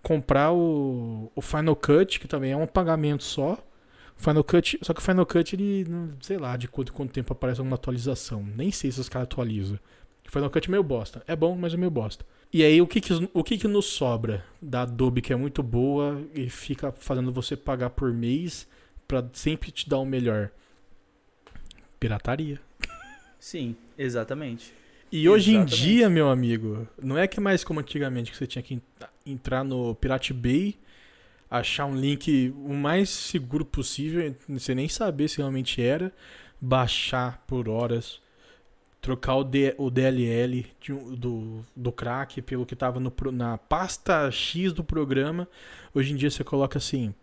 [0.02, 3.58] comprar o, o Final Cut, que também é um pagamento só.
[4.16, 5.86] Final Cut, só que o Final Cut, ele,
[6.22, 8.44] sei lá, de quanto, quanto tempo aparece alguma atualização.
[8.44, 9.80] Nem sei se os caras atualizam.
[10.28, 11.24] O Final Cut é meio bosta.
[11.28, 12.26] É bom, mas é meio bosta.
[12.52, 15.62] E aí, o que que, o que que nos sobra da Adobe, que é muito
[15.62, 18.68] boa e fica fazendo você pagar por mês
[19.08, 20.50] pra sempre te dar o melhor?
[22.00, 22.60] Pirataria.
[23.40, 24.74] Sim, exatamente.
[25.12, 25.82] E hoje em Exatamente.
[25.84, 28.82] dia, meu amigo, não é que é mais como antigamente que você tinha que en-
[29.26, 30.76] entrar no Pirate Bay,
[31.50, 36.12] achar um link o mais seguro possível, você nem saber se realmente era,
[36.60, 38.20] baixar por horas,
[39.02, 43.00] trocar o, D- o DLL de do, do crack pelo que estava
[43.32, 45.48] na pasta X do programa.
[45.94, 47.14] Hoje em dia você coloca assim,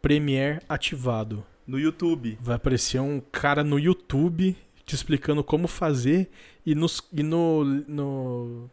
[0.00, 1.44] Premiere ativado.
[1.66, 2.38] No YouTube.
[2.40, 6.30] Vai aparecer um cara no YouTube te explicando como fazer
[6.64, 8.70] e nos, e no, no,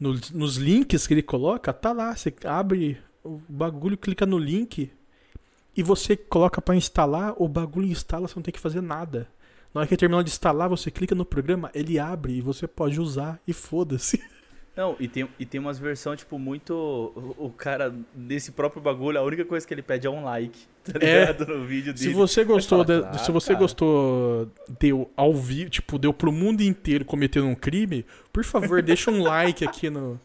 [0.00, 2.14] no- nos links que ele coloca, tá lá.
[2.16, 4.90] Você abre o bagulho, clica no link
[5.76, 9.28] e você coloca pra instalar, o bagulho instala, você não tem que fazer nada.
[9.74, 13.00] Na hora que terminar de instalar, você clica no programa, ele abre e você pode
[13.00, 14.22] usar e foda-se.
[14.78, 16.72] Não, e tem, e tem umas versões, tipo, muito.
[16.72, 20.56] O, o cara, desse próprio bagulho, a única coisa que ele pede é um like,
[20.84, 21.20] tá É.
[21.32, 21.46] ligado?
[21.48, 21.98] No vídeo dele.
[21.98, 26.12] Se você gostou, fala, de- "Claro, se você cara." gostou, deu ao vivo, tipo, deu
[26.14, 30.20] pro mundo inteiro cometendo um crime, por favor, deixa um like aqui no.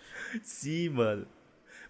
[0.42, 1.26] Sim, mano.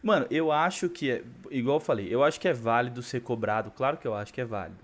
[0.03, 1.23] Mano, eu acho que é.
[1.53, 3.71] Igual eu falei, eu acho que é válido ser cobrado.
[3.71, 4.79] Claro que eu acho que é válido.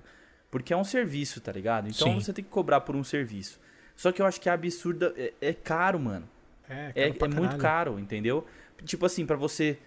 [0.52, 1.88] Porque é um serviço, tá ligado?
[1.88, 2.20] Então Sim.
[2.20, 3.58] você tem que cobrar por um serviço.
[3.96, 5.12] Só que eu acho que é absurda.
[5.16, 6.28] É, é caro, mano.
[6.68, 8.46] É, É, é muito caro, entendeu?
[8.84, 9.78] Tipo assim, pra você.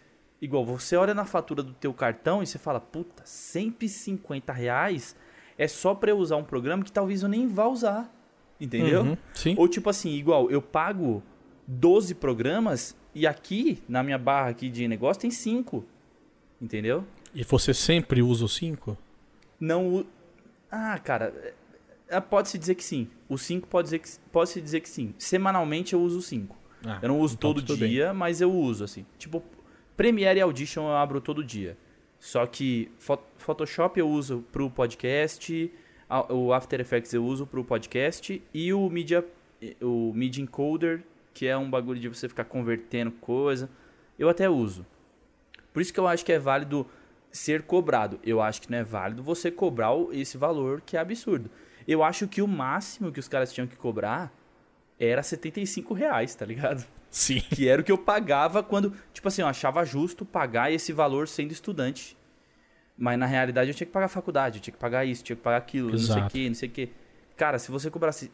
[0.42, 5.16] Igual, você olha na fatura do teu cartão e você fala, puta, 150 reais
[5.58, 8.14] é só pra eu usar um programa que talvez eu nem vá usar.
[8.60, 9.02] Entendeu?
[9.02, 9.56] Uhum, sim.
[9.58, 11.24] Ou tipo assim, igual, eu pago
[11.68, 15.84] 12 programas e aqui, na minha barra aqui de negócio, tem 5.
[16.62, 17.04] Entendeu?
[17.34, 18.98] E você sempre usa o 5?
[19.60, 20.06] Não.
[20.72, 21.34] Ah, cara.
[22.10, 23.08] é- é- Pode-se dizer que sim.
[23.30, 25.14] O 5 pode, dizer que, pode dizer que sim.
[25.18, 26.56] Semanalmente eu uso o 5.
[26.86, 27.90] Ah, Eu não uso então todo tudo bem.
[27.90, 29.06] dia, mas eu uso, assim.
[29.18, 29.44] Tipo,
[29.96, 31.78] Premiere e Audition eu abro todo dia.
[32.20, 35.72] Só que Pho- Photoshop eu uso pro podcast,
[36.30, 39.26] o After Effects eu uso pro podcast e o Media,
[39.82, 43.70] o Media Encoder, que é um bagulho de você ficar convertendo coisa,
[44.18, 44.86] eu até uso.
[45.74, 46.88] Por isso que eu acho que é válido
[47.32, 48.20] ser cobrado.
[48.24, 51.50] Eu acho que não é válido você cobrar esse valor que é absurdo.
[51.88, 54.34] Eu acho que o máximo que os caras tinham que cobrar
[55.00, 56.86] era 75 reais, tá ligado?
[57.10, 57.40] Sim.
[57.40, 61.28] Que era o que eu pagava quando, tipo assim, eu achava justo pagar esse valor
[61.28, 62.18] sendo estudante.
[62.98, 65.36] Mas na realidade eu tinha que pagar a faculdade, eu tinha que pagar isso, tinha
[65.36, 66.32] que pagar aquilo, não sei o Exato.
[66.32, 66.90] que, não sei o que.
[67.36, 68.32] Cara, se você cobrasse,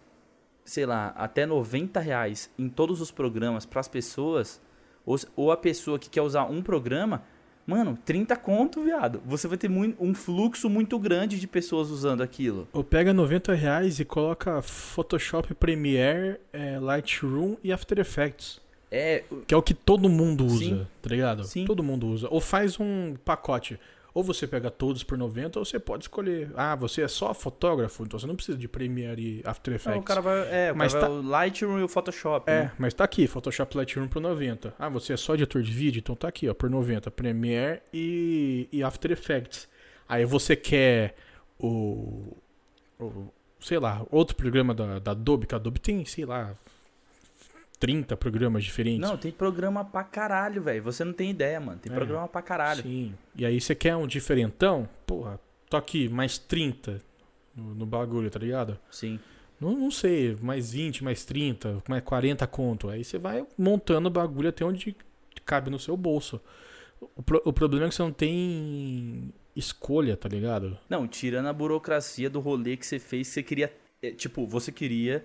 [0.64, 4.62] sei lá, até 90 reais em todos os programas pras pessoas,
[5.06, 7.24] ou, ou a pessoa que quer usar um programa,
[7.66, 9.22] mano, 30 conto, viado.
[9.26, 12.68] Você vai ter mui- um fluxo muito grande de pessoas usando aquilo.
[12.74, 18.62] Ou pega 90 reais e coloca Photoshop, Premiere, é, Lightroom e After Effects.
[18.92, 20.88] É, Que é o que todo mundo usa, Sim.
[21.02, 21.44] tá ligado?
[21.46, 21.66] Sim.
[21.66, 22.28] Todo mundo usa.
[22.30, 23.80] Ou faz um pacote.
[24.14, 26.52] Ou você pega todos por 90, ou você pode escolher.
[26.56, 29.96] Ah, você é só fotógrafo, então você não precisa de Premiere e After Effects.
[29.96, 32.48] Não, o cara vai, é, o Mas tá- o Lightroom e o Photoshop.
[32.52, 32.72] É, né?
[32.78, 34.76] mas tá aqui, Photoshop Lightroom por 90.
[34.78, 36.00] Ah, você é só editor de vídeo?
[36.00, 37.10] Então tá aqui, ó, por 90.
[37.10, 39.68] Premiere e, e After Effects.
[40.08, 41.16] Aí você quer
[41.58, 42.38] o,
[43.00, 46.54] o- Sei lá, outro programa da, da Adobe, que a Adobe tem, sei lá,
[47.84, 49.02] 30 programas diferentes.
[49.02, 50.82] Não, tem programa pra caralho, velho.
[50.84, 51.78] Você não tem ideia, mano.
[51.80, 51.96] Tem É.
[51.96, 52.82] programa pra caralho.
[52.82, 53.14] Sim.
[53.36, 54.88] E aí você quer um diferentão?
[55.06, 55.38] Porra,
[55.70, 57.02] tô aqui, mais 30
[57.54, 58.80] no, no bagulho, tá ligado?
[58.90, 59.20] Sim.
[59.60, 62.88] Não, não sei, mais 20, mais 30, mais 40 conto.
[62.88, 64.96] Aí você vai montando o bagulho até onde
[65.46, 66.40] cabe no seu bolso.
[67.18, 70.78] O, pro- o problema é que você não tem escolha, tá ligado?
[70.90, 73.74] Não, tirando a burocracia do rolê que você fez, você queria.
[74.02, 75.22] é, tipo, você queria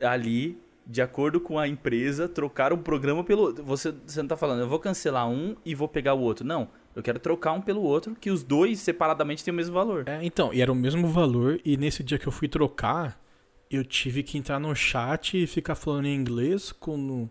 [0.00, 3.64] ali, de acordo com a empresa, trocar um programa pelo outro.
[3.64, 6.46] Você, você não tá falando, eu vou cancelar um e vou pegar o outro.
[6.46, 6.68] Não.
[6.94, 10.04] Eu quero trocar um pelo outro, que os dois separadamente têm o mesmo valor.
[10.08, 13.20] É, então, e era o mesmo valor, e nesse dia que eu fui trocar,
[13.68, 17.28] eu tive que entrar no chat e ficar falando em inglês com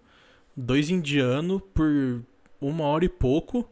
[0.57, 2.21] dois indianos por
[2.59, 3.69] uma hora e pouco,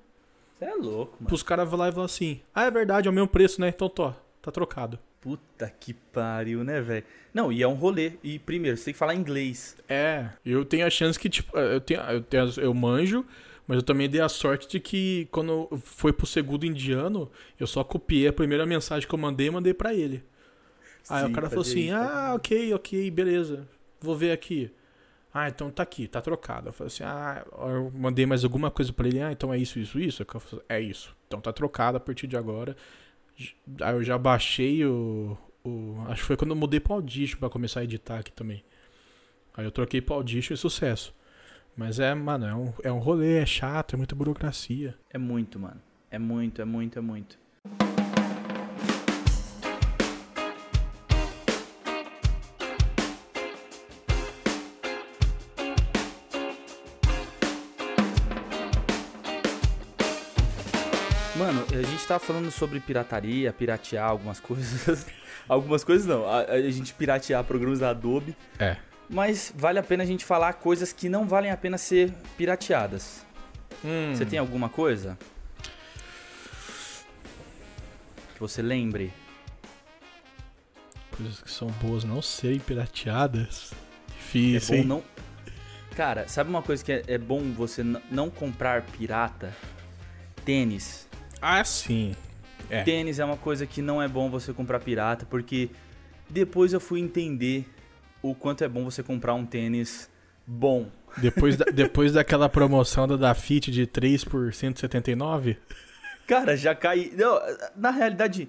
[0.58, 1.28] Você é louco, mano.
[1.28, 3.67] pros caras lá e falar assim, ah, é verdade, é o mesmo preço, né?
[3.70, 4.98] Então, tô, tá trocado.
[5.21, 7.05] Puta que pariu, né, velho?
[7.31, 8.13] Não, e é um rolê.
[8.23, 9.77] E primeiro, você tem que falar inglês.
[9.88, 13.23] É, eu tenho a chance que, tipo, eu, tenho, eu, tenho, eu manjo,
[13.67, 17.84] mas eu também dei a sorte de que quando foi pro segundo indiano, eu só
[17.84, 20.23] copiei a primeira mensagem que eu mandei e mandei pra ele.
[21.07, 21.95] Aí Sim, o cara falou assim: isso.
[21.95, 23.67] ah, ok, ok, beleza.
[23.99, 24.71] Vou ver aqui.
[25.34, 26.69] Ah, então tá aqui, tá trocado.
[26.69, 29.21] Eu falei assim: ah, eu mandei mais alguma coisa pra ele.
[29.21, 30.25] Ah, então é isso, isso, isso.
[30.25, 31.15] Falei, É isso.
[31.27, 32.75] Então tá trocado a partir de agora.
[33.82, 35.38] Aí eu já baixei o.
[35.63, 38.63] o acho que foi quando eu mudei pro Audition pra começar a editar aqui também.
[39.54, 41.13] Aí eu troquei pro Audition e sucesso.
[41.75, 44.95] Mas é, mano, é um, é um rolê, é chato, é muita burocracia.
[45.10, 45.82] É muito, mano.
[46.10, 47.39] É muito, é muito, é muito.
[62.02, 65.06] Gente tava falando sobre pirataria, piratear algumas coisas.
[65.48, 66.28] algumas coisas não.
[66.28, 68.36] A, a gente piratear programas da Adobe.
[68.60, 68.78] É.
[69.08, 73.26] Mas vale a pena a gente falar coisas que não valem a pena ser pirateadas.
[73.86, 74.16] Hum.
[74.16, 75.18] Você tem alguma coisa?
[78.34, 79.14] Que você lembre?
[81.16, 83.74] Coisas que são boas não serem pirateadas.
[83.74, 84.88] É Difícil, bom hein?
[84.88, 85.04] não.
[85.96, 89.54] Cara, sabe uma coisa que é, é bom você não comprar pirata?
[90.46, 91.11] Tênis.
[91.41, 92.15] Ah, sim.
[92.69, 92.84] É.
[92.84, 95.69] Tênis é uma coisa que não é bom você comprar pirata, porque
[96.30, 97.67] depois eu fui entender
[98.21, 100.10] o quanto é bom você comprar um tênis
[100.45, 100.89] bom.
[101.17, 105.58] Depois, da- depois daquela promoção da Dafit de 3 por 179,
[106.27, 107.12] Cara, já caí.
[107.17, 107.38] Não,
[107.75, 108.47] na realidade,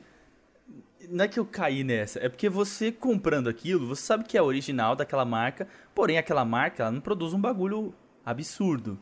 [1.09, 2.20] não é que eu caí nessa.
[2.20, 5.66] É porque você comprando aquilo, você sabe que é original daquela marca.
[5.92, 7.92] Porém, aquela marca, ela não produz um bagulho
[8.24, 8.96] absurdo.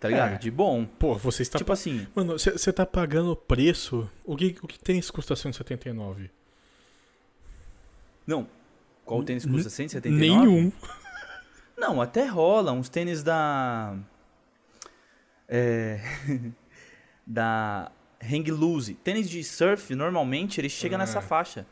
[0.00, 0.32] Tá ligado?
[0.32, 0.38] É.
[0.38, 0.86] De bom.
[0.86, 1.58] pô, você está.
[1.58, 4.08] Tipo assim, Mano, você tá pagando o preço.
[4.24, 6.30] O que, o que tênis custa 179?
[8.26, 8.46] não.
[9.04, 10.20] Qual tênis custa 179?
[10.20, 10.72] Nenhum.
[11.76, 13.96] Não, até rola uns tênis da.
[15.48, 16.00] É.
[17.26, 17.90] da
[18.22, 18.94] Hang Loose.
[18.94, 21.66] Tênis de surf, normalmente, ele chega Ah, nessa faixa.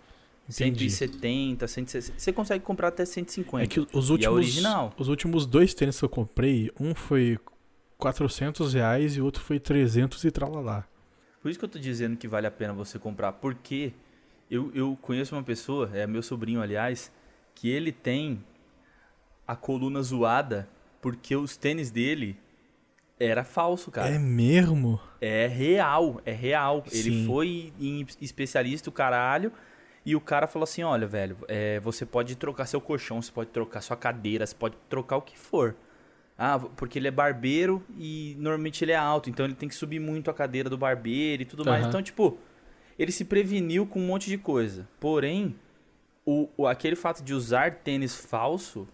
[0.49, 0.91] entendi.
[0.91, 2.19] 170, 160.
[2.19, 3.65] Você consegue comprar até 150.
[3.65, 4.35] É que os E é últimos.
[4.37, 4.93] original.
[4.99, 7.39] Os últimos dois tênis que eu comprei, um foi
[7.99, 10.87] 400 reais e o outro foi 300 e tralalá.
[11.43, 13.33] Por isso que eu tô dizendo que vale a pena você comprar.
[13.33, 13.93] Porque
[14.51, 17.13] eu, eu conheço uma pessoa, é meu sobrinho, aliás,
[17.55, 18.43] que ele tem
[19.47, 20.69] a coluna zoada
[21.01, 22.39] porque os tênis dele
[23.19, 24.09] era falso, cara.
[24.09, 25.01] É mesmo?
[25.21, 26.85] É real, é real.
[26.91, 27.27] Ele Sim.
[27.27, 29.53] foi em especialista, o caralho,
[30.05, 33.51] e o cara falou assim: olha, velho, é, você pode trocar seu colchão, você pode
[33.51, 35.75] trocar sua cadeira, você pode trocar o que for.
[36.41, 39.99] Ah, porque ele é barbeiro e normalmente ele é alto, então ele tem que subir
[39.99, 41.81] muito a cadeira do barbeiro e tudo mais.
[41.81, 41.89] Aham.
[41.89, 42.39] Então, tipo,
[42.97, 44.87] ele se preveniu com um monte de coisa.
[45.01, 45.57] Porém,
[46.25, 48.87] o, o- aquele fato de usar tênis falso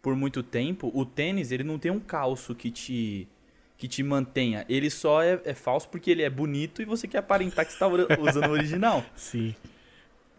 [0.00, 3.28] por muito tempo, o tênis ele não tem um calço que te
[3.76, 4.64] que te mantenha.
[4.68, 7.78] Ele só é, é falso porque ele é bonito e você quer aparentar que você
[7.78, 9.02] tá ura- usando o original.
[9.16, 9.54] Sim.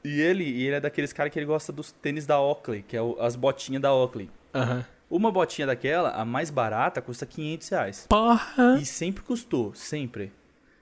[0.04, 3.02] E ele, ele é daqueles caras que ele gosta dos tênis da Oakley, que é
[3.02, 4.30] o- as botinhas da Oakley.
[4.54, 4.86] Aham.
[5.12, 8.06] Uma botinha daquela, a mais barata, custa 500 reais.
[8.08, 8.80] Porra!
[8.82, 10.32] E sempre custou, sempre.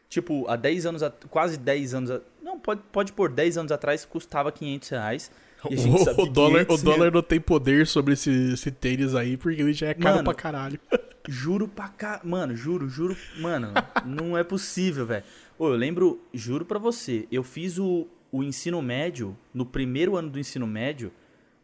[0.07, 4.51] Tipo, há 10 anos, quase 10 anos, não, pode, pode pôr 10 anos atrás, custava
[4.51, 5.31] 500 reais.
[5.67, 5.75] E
[6.21, 9.73] O, dólar, o 500 dólar não tem poder sobre esse, esse tênis aí, porque ele
[9.73, 10.79] já é caro Mano, pra caralho.
[11.27, 12.21] Juro pra cá.
[12.23, 13.15] Mano, juro, juro.
[13.39, 13.71] Mano,
[14.05, 15.23] não é possível, velho.
[15.59, 20.39] Eu lembro, juro pra você, eu fiz o, o ensino médio, no primeiro ano do
[20.39, 21.11] ensino médio,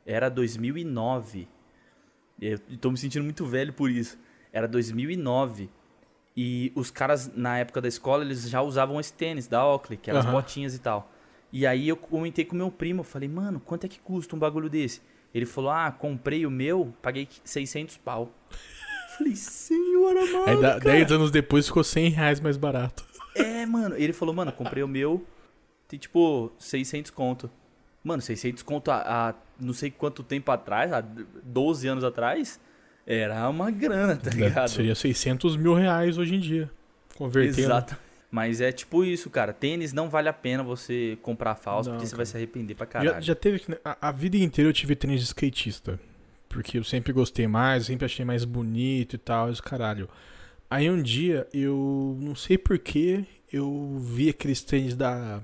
[0.06, 1.48] era 2009.
[2.42, 4.18] Eu tô me sentindo muito velho por isso.
[4.52, 5.70] Era 2009.
[6.38, 10.10] E os caras, na época da escola, eles já usavam esse tênis da Oakley, que
[10.10, 10.36] eram as Aham.
[10.36, 11.10] botinhas e tal.
[11.52, 14.40] E aí eu comentei com meu primo, eu falei, mano, quanto é que custa um
[14.40, 15.02] bagulho desse?
[15.34, 18.32] Ele falou, ah, comprei o meu, paguei 600 pau.
[19.18, 20.80] Falei, senhora, amada, Aí, cara.
[20.80, 23.06] 10 anos depois ficou 100 reais mais barato.
[23.34, 23.96] É, mano.
[23.98, 25.26] Ele falou, mano, comprei o meu,
[25.88, 27.50] tem tipo 600 conto.
[28.06, 31.04] Mano, 600 conto há, há não sei quanto tempo atrás, há
[31.44, 32.60] 12 anos atrás,
[33.06, 34.68] era uma grana, tá ligado?
[34.70, 36.70] Seria 600 mil reais hoje em dia.
[37.18, 37.60] Convertendo.
[37.62, 37.98] Exato.
[38.30, 39.52] Mas é tipo isso, cara.
[39.54, 42.18] Tênis não vale a pena você comprar falso, Não, porque você cara.
[42.18, 43.22] vai se arrepender pra Já, caralho.
[43.24, 43.60] já teve.
[43.60, 46.00] que- A, a vida inteira eu tive tênis de skatista.
[46.50, 50.08] Porque eu sempre gostei mais, sempre achei mais bonito e tal, esse caralho.
[50.70, 55.42] Aí um dia eu não sei porquê, eu vi aqueles tênis da,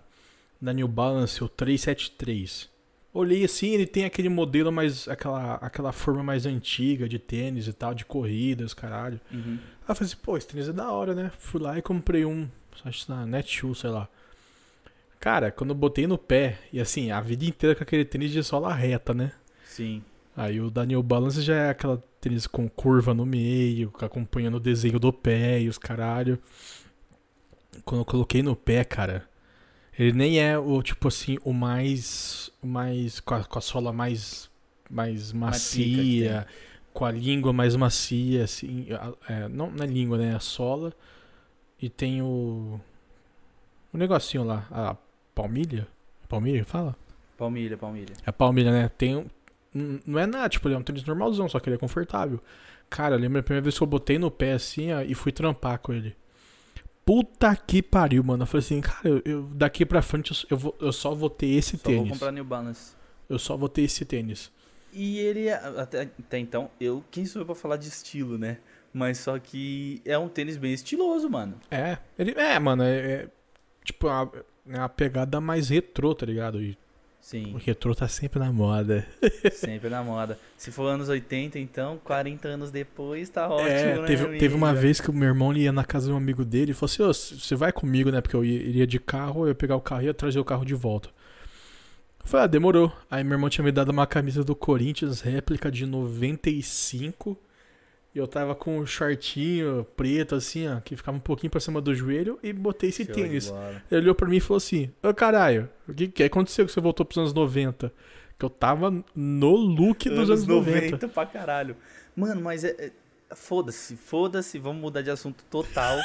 [0.61, 2.69] da New Balance, o 373.
[3.13, 5.07] Olhei assim, ele tem aquele modelo mais.
[5.07, 9.19] aquela, aquela forma mais antiga de tênis e tal, de corridas, caralho.
[9.31, 9.57] Uhum.
[9.59, 11.31] Aí eu falei assim, pô, esse tênis é da hora, né?
[11.37, 12.47] Fui lá e comprei um,
[12.85, 14.07] acho que na Netshoes, sei lá.
[15.19, 18.41] Cara, quando eu botei no pé, e assim, a vida inteira com aquele tênis de
[18.43, 19.33] sola reta, né?
[19.65, 20.01] Sim.
[20.35, 24.59] Aí o da New Balance já é aquela tênis com curva no meio, acompanhando o
[24.59, 26.39] desenho do pé e os caralho.
[27.83, 29.27] Quando eu coloquei no pé, cara,
[29.97, 32.51] Ele nem é o, tipo assim, o mais.
[32.61, 33.19] O mais.
[33.19, 34.49] Com a, com a sola mais.
[34.89, 36.45] Mais macia.
[36.93, 38.87] Com a língua mais macia, assim.
[39.29, 40.35] É, não na é língua, né?
[40.35, 40.93] A sola.
[41.81, 42.79] E tem o.
[43.93, 44.67] O negocinho lá.
[44.71, 44.95] A
[45.35, 45.87] palmilha?
[46.27, 46.95] Palmilha, fala?
[47.37, 48.13] Palmilha, palmilha.
[48.25, 48.89] É palmilha, né?
[48.89, 49.25] Tem.
[49.73, 52.39] Não é nada, tipo, ele é um tênis normalzão, só que ele é confortável.
[52.89, 55.31] Cara, eu lembro a primeira vez que eu botei no pé assim, ó, e fui
[55.31, 56.15] trampar com ele.
[57.05, 58.43] Puta que pariu, mano.
[58.43, 61.47] Eu falei assim, cara, eu, eu daqui pra frente eu, vou, eu só vou ter
[61.47, 62.01] esse só tênis.
[62.01, 62.93] Vou comprar New Balance.
[63.27, 64.51] Eu só vou ter esse tênis.
[64.93, 68.57] E ele, é, até, até então, eu, quem sou eu pra falar de estilo, né?
[68.93, 71.55] Mas só que é um tênis bem estiloso, mano.
[71.71, 73.29] É, ele, é, mano, é, é
[73.83, 74.31] tipo, é uma,
[74.85, 76.61] é pegada mais retrô, tá ligado?
[76.61, 76.77] E
[77.21, 77.53] Sim.
[77.53, 79.05] O retrô tá sempre na moda.
[79.53, 80.39] Sempre na moda.
[80.57, 84.73] Se for anos 80, então, 40 anos depois, tá ótimo, é, né, teve, teve uma
[84.73, 87.03] vez que o meu irmão ia na casa de um amigo dele e falou assim:
[87.03, 88.21] oh, você vai comigo, né?
[88.21, 90.65] Porque eu iria de carro, eu ia pegar o carro e ia trazer o carro
[90.65, 91.09] de volta.
[92.23, 92.91] Eu falei, ah, demorou.
[93.09, 97.37] Aí meu irmão tinha me dado uma camisa do Corinthians, réplica de 95.
[98.13, 101.79] E eu tava com um shortinho preto, assim, ó, que ficava um pouquinho pra cima
[101.79, 103.53] do joelho, e botei esse Show tênis.
[103.89, 106.81] Ele olhou pra mim e falou assim: Ô caralho, o que, que aconteceu que você
[106.81, 107.91] voltou pros anos 90?
[108.37, 110.81] Que eu tava no look dos anos, anos 90.
[110.81, 111.77] 90 pra caralho.
[112.15, 112.75] Mano, mas é.
[112.77, 112.91] é
[113.33, 115.97] foda-se, foda-se, vamos mudar de assunto total.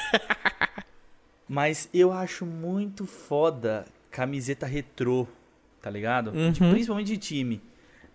[1.48, 5.26] mas eu acho muito foda camiseta retrô,
[5.82, 6.30] tá ligado?
[6.30, 6.52] Uhum.
[6.52, 7.60] principalmente de time.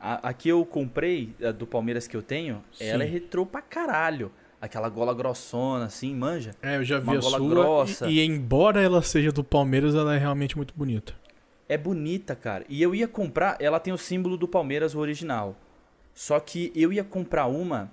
[0.02, 2.86] A, a que eu comprei, a do Palmeiras que eu tenho, Sim.
[2.86, 4.32] ela é retrô pra caralho.
[4.60, 6.56] Aquela gola grossona, assim, manja.
[6.62, 7.50] É, eu já vi Uma a gola sua.
[7.50, 8.08] Grossa.
[8.08, 11.14] E, e, embora ela seja do Palmeiras, ela é realmente muito bonita.
[11.70, 12.66] É bonita, cara.
[12.68, 15.56] E eu ia comprar, ela tem o símbolo do Palmeiras, o original.
[16.14, 17.92] Só que eu ia comprar uma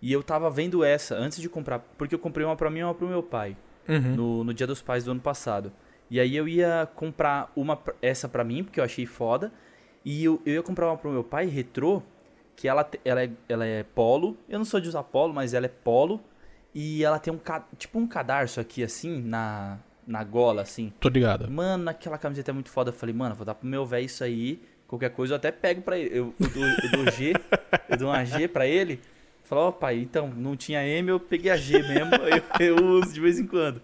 [0.00, 2.84] e eu tava vendo essa antes de comprar, porque eu comprei uma pra mim e
[2.84, 3.56] uma pro meu pai.
[3.88, 4.14] Uhum.
[4.14, 5.72] No, no Dia dos Pais do ano passado.
[6.10, 9.52] E aí eu ia comprar uma essa pra mim, porque eu achei foda.
[10.06, 12.00] E eu, eu ia comprar uma pro meu pai, retrô,
[12.54, 14.36] que ela, ela, é, ela é polo.
[14.48, 16.20] Eu não sou de usar polo, mas ela é polo.
[16.72, 17.40] E ela tem um
[17.76, 20.92] tipo um cadarço aqui, assim, na, na gola, assim.
[21.00, 21.50] Tô ligado.
[21.50, 22.90] Mano, aquela camiseta é muito foda.
[22.90, 24.62] Eu falei, mano, vou dar pro meu velho isso aí.
[24.86, 26.16] Qualquer coisa eu até pego pra ele.
[26.16, 27.32] Eu, eu, dou, eu dou G,
[27.90, 29.00] eu dou uma G pra ele.
[29.42, 32.12] Falou, ó, oh, pai, então, não tinha M, eu peguei a G mesmo.
[32.60, 33.82] eu, eu uso de vez em quando.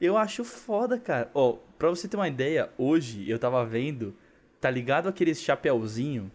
[0.00, 1.30] Eu acho foda, cara.
[1.34, 4.16] Ó, oh, pra você ter uma ideia, hoje eu tava vendo
[4.62, 6.30] Tá ligado aqueles chapéuzinho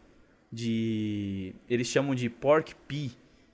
[0.52, 1.56] de.
[1.70, 3.12] Eles chamam de pork pea,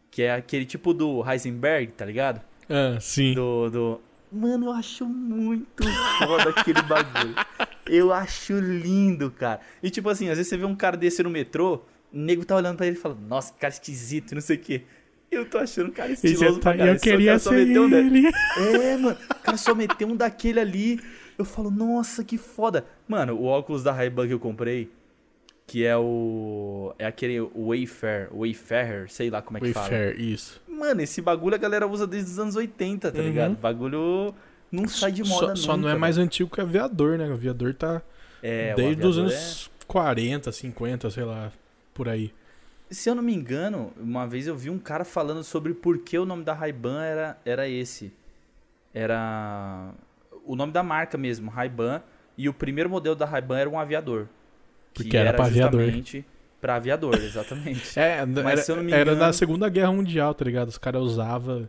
[0.10, 2.42] que é aquele tipo do Heisenberg, tá ligado?
[2.68, 3.36] Ah, sim.
[3.36, 3.70] Do.
[3.70, 4.02] do...
[4.32, 5.84] Mano, eu acho muito
[6.18, 7.36] foda aquele bagulho.
[7.86, 9.60] Eu acho lindo, cara.
[9.84, 11.76] E tipo assim, às vezes você vê um cara desse no metrô,
[12.12, 14.82] o nego tá olhando pra ele e fala, nossa, cara esquisito, não sei o quê.
[15.30, 17.78] Eu tô achando o cara estiloso tá, pra Eu queria ser ele.
[17.78, 17.94] Um
[18.58, 21.00] é, mano, o cara só meteu um daquele ali.
[21.38, 22.86] Eu falo, nossa, que foda.
[23.08, 24.92] Mano, o óculos da Ray-Ban que eu comprei,
[25.66, 26.94] que é o.
[27.00, 30.06] É aquele Wayfair, Wayfarer, sei lá como é que Wayfair, fala.
[30.06, 30.62] Wayfair, isso.
[30.68, 33.26] Mano, esse bagulho a galera usa desde os anos 80, tá uhum.
[33.26, 33.56] ligado?
[33.56, 34.34] Bagulho
[34.72, 35.56] não sai de moda só, nunca.
[35.56, 37.28] Só não é mais antigo que o aviador, né?
[37.30, 38.02] O aviador tá.
[38.42, 39.86] É, desde os anos é...
[39.88, 41.52] 40, 50, sei lá,
[41.94, 42.34] por aí.
[42.90, 46.18] Se eu não me engano, uma vez eu vi um cara falando sobre por que
[46.18, 48.12] o nome da Ray-Ban era, era esse.
[48.94, 49.92] Era
[50.46, 52.02] o nome da marca mesmo, Ray-Ban,
[52.38, 54.28] e o primeiro modelo da Ray-Ban era um aviador.
[54.94, 55.92] Porque era, era para aviador.
[56.62, 57.92] Para aviador, exatamente.
[58.00, 59.12] é, Mas, era, se eu não me engano...
[59.12, 60.70] era na Segunda Guerra Mundial, tá ligado?
[60.70, 61.68] Os caras usavam,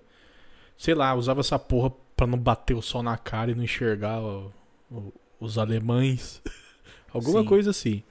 [0.76, 4.20] sei lá, usava essa porra pra não bater o sol na cara e não enxergar
[4.20, 4.52] o,
[4.90, 6.42] o, os alemães.
[7.12, 7.46] Alguma Sim.
[7.46, 8.02] coisa assim.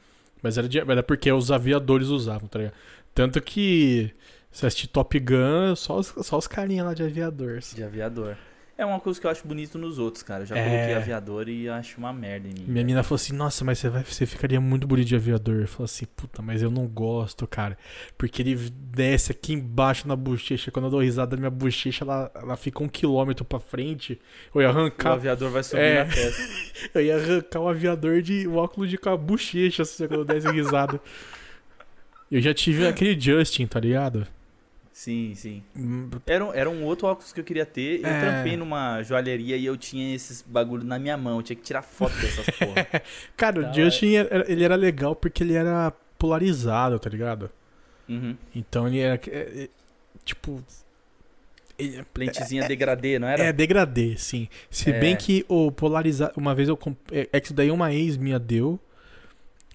[0.41, 2.75] Mas era, de, era porque os aviadores usavam, tá ligado?
[3.15, 4.13] Tanto que
[4.51, 7.59] se assistir Top Gun, só os, só os carinha lá de aviador.
[7.59, 8.37] De aviador.
[8.75, 10.43] É uma coisa que eu acho bonito nos outros, cara.
[10.43, 10.63] Eu já é...
[10.63, 12.65] coloquei aviador e acho uma merda em mim.
[12.67, 15.61] Minha mina falou assim: Nossa, mas você, vai, você ficaria muito bonito de aviador.
[15.61, 17.77] Eu falei assim: Puta, mas eu não gosto, cara.
[18.17, 20.71] Porque ele desce aqui embaixo na bochecha.
[20.71, 24.19] Quando eu dou risada, minha bochecha ela, ela fica um quilômetro pra frente.
[24.53, 25.11] Eu ia arrancar.
[25.11, 26.03] O aviador vai subir é...
[26.03, 26.41] na testa.
[26.95, 30.25] eu ia arrancar o aviador de o óculos de com a bochecha, assim, quando eu
[30.25, 30.99] desse risada.
[32.31, 34.25] eu já tive aquele Justin, tá ligado?
[34.93, 35.63] Sim, sim.
[35.75, 38.01] Hum, era, era um outro óculos que eu queria ter.
[38.01, 38.21] Eu é...
[38.21, 41.37] trampei numa joalheria e eu tinha esses bagulho na minha mão.
[41.37, 43.01] Eu tinha que tirar foto dessas porra.
[43.35, 44.45] Cara, então, o Justin, é...
[44.47, 47.49] ele era legal porque ele era polarizado, tá ligado?
[48.07, 48.37] Uhum.
[48.55, 49.19] Então ele era.
[49.27, 49.69] É, é,
[50.23, 50.63] tipo.
[51.77, 53.45] Ele, Lentezinha é, degradê, não era?
[53.45, 54.47] É, degradê, sim.
[54.69, 56.33] Se bem que o polarizado.
[56.37, 56.77] Uma vez eu.
[57.11, 58.79] É que isso daí uma ex minha deu.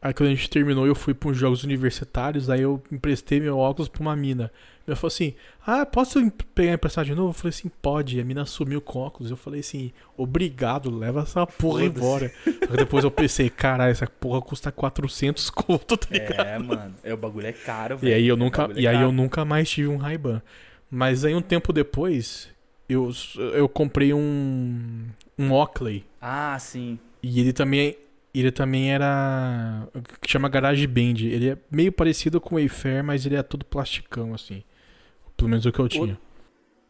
[0.01, 3.59] Aí quando a gente terminou, eu fui para uns jogos universitários, aí eu emprestei meu
[3.59, 4.49] óculos pra uma mina.
[4.89, 5.35] Ela falou assim:
[5.67, 6.19] Ah, posso
[6.55, 7.29] pegar emprestado de novo?
[7.31, 8.17] Eu falei assim: pode.
[8.17, 9.31] E a mina sumiu com o óculos.
[9.31, 12.33] Eu falei assim: obrigado, leva essa porra embora.
[12.77, 16.41] Depois eu pensei: caralho, essa porra custa 400 conto, tá ligado?
[16.47, 16.95] É, mano.
[17.05, 18.15] É, o bagulho é caro, E velho.
[18.17, 20.43] aí eu nunca, bagulho é e aí eu nunca mais tive um Ray-Ban.
[20.91, 22.49] Mas aí um tempo depois,
[22.89, 23.11] eu,
[23.55, 25.05] eu comprei um
[25.39, 26.99] um Oakley Ah, sim.
[27.23, 27.97] e ele também
[28.35, 29.89] ele também era
[30.21, 31.15] que chama Garage Band.
[31.21, 34.63] Ele é meio parecido com o Wayfair, mas ele é todo plasticão assim.
[35.39, 36.19] Pelo menos o que eu tinha.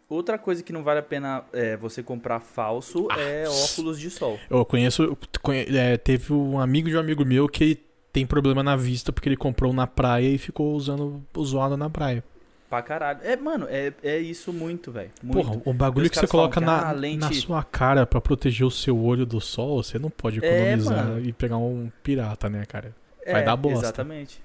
[0.08, 4.08] Outra coisa que não vale a pena é, você comprar falso Ah, é óculos de
[4.10, 4.38] sol.
[4.48, 7.78] Eu conheço, conhe- é, teve um amigo de um amigo meu que
[8.10, 12.24] tem problema na vista porque ele comprou na praia e ficou usando zoado na praia.
[12.70, 13.20] Pra caralho.
[13.22, 15.10] É, mano, é, é isso muito, velho.
[15.30, 18.66] Porra, o bagulho Os que você coloca na, ah, lente- na sua cara pra proteger
[18.66, 21.20] o seu olho do sol, você não pode É, economizar mano.
[21.20, 22.94] e pegar um pirata, né, cara?
[23.24, 23.84] É, vai dar bosta.
[23.86, 24.40] Exatamente.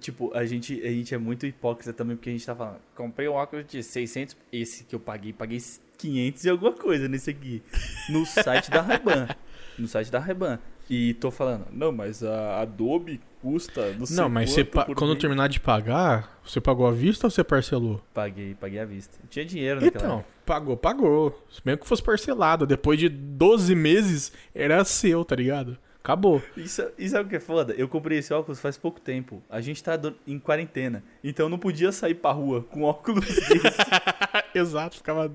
[0.00, 3.28] Tipo, a gente, a gente é muito hipócrita também, porque a gente tá falando, comprei
[3.28, 5.58] um óculos de 600, esse que eu paguei, paguei
[5.98, 7.62] 500 e alguma coisa nesse aqui,
[8.10, 9.28] no site da Ray-Ban,
[9.78, 10.58] no site da Ray-Ban.
[10.90, 15.18] E tô falando, não, mas a Adobe custa, não sei Não, mas você quando mês."
[15.20, 18.02] terminar de pagar, você pagou à vista ou você parcelou?
[18.12, 19.16] Paguei, paguei à vista.
[19.30, 20.32] Tinha dinheiro naquela Então, época.
[20.44, 21.46] pagou, pagou.
[21.64, 25.78] Mesmo que fosse parcelado, depois de 12 meses, era seu, tá ligado?
[26.02, 26.42] Acabou.
[26.56, 27.72] Isso, isso é o que é foda.
[27.74, 29.40] Eu comprei esse óculos faz pouco tempo.
[29.48, 29.92] A gente tá
[30.26, 31.02] em quarentena.
[31.22, 33.78] Então eu não podia sair pra rua com óculos desse.
[34.54, 35.32] Exato, ficava.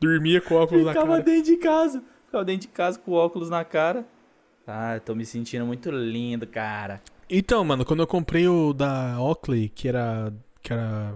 [0.00, 1.22] Dormia com óculos na Ficava cara.
[1.22, 2.02] dentro de casa.
[2.26, 4.04] Ficava dentro de casa com óculos na cara.
[4.66, 7.00] Ah, eu tô me sentindo muito lindo, cara.
[7.30, 10.32] Então, mano, quando eu comprei o da Oakley, que era.
[10.62, 11.14] que era.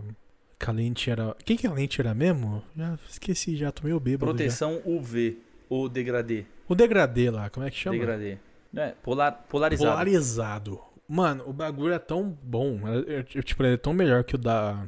[0.58, 1.36] que a lente era.
[1.44, 2.62] Quem que a lente era mesmo?
[2.76, 4.26] Já esqueci, já tomei o bêbado.
[4.32, 4.36] já.
[4.38, 5.38] Proteção UV
[5.68, 6.44] ou degradê.
[6.68, 7.98] O degradê lá, como é que chama?
[7.98, 8.38] Degradê.
[8.74, 9.90] É, polar, polarizado.
[9.90, 10.80] Polarizado.
[11.08, 12.80] Mano, o bagulho é tão bom.
[12.88, 14.86] é- é- é, tipo, ele é tão melhor que o da.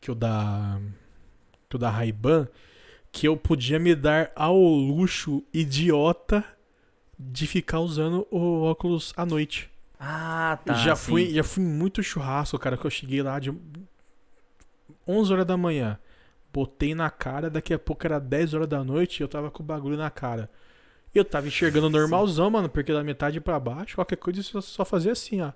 [0.00, 0.80] Que o da.
[1.68, 2.48] Que o da Ray-Ban.
[3.12, 6.44] Que eu podia me dar ao luxo idiota
[7.16, 9.70] de ficar usando o óculos à noite.
[10.00, 10.74] Ah, tá.
[10.74, 11.10] já, sim.
[11.12, 13.54] fui, já fui muito churrasco, cara, que eu cheguei lá de
[15.06, 15.98] 11 horas da manhã.
[16.52, 19.62] Botei na cara, daqui a pouco era 10 horas da noite e eu tava com
[19.62, 20.50] o bagulho na cara.
[21.14, 24.84] E eu tava enxergando normalzão, mano, porque da metade pra baixo, qualquer coisa eu só
[24.84, 25.52] fazia assim, ó.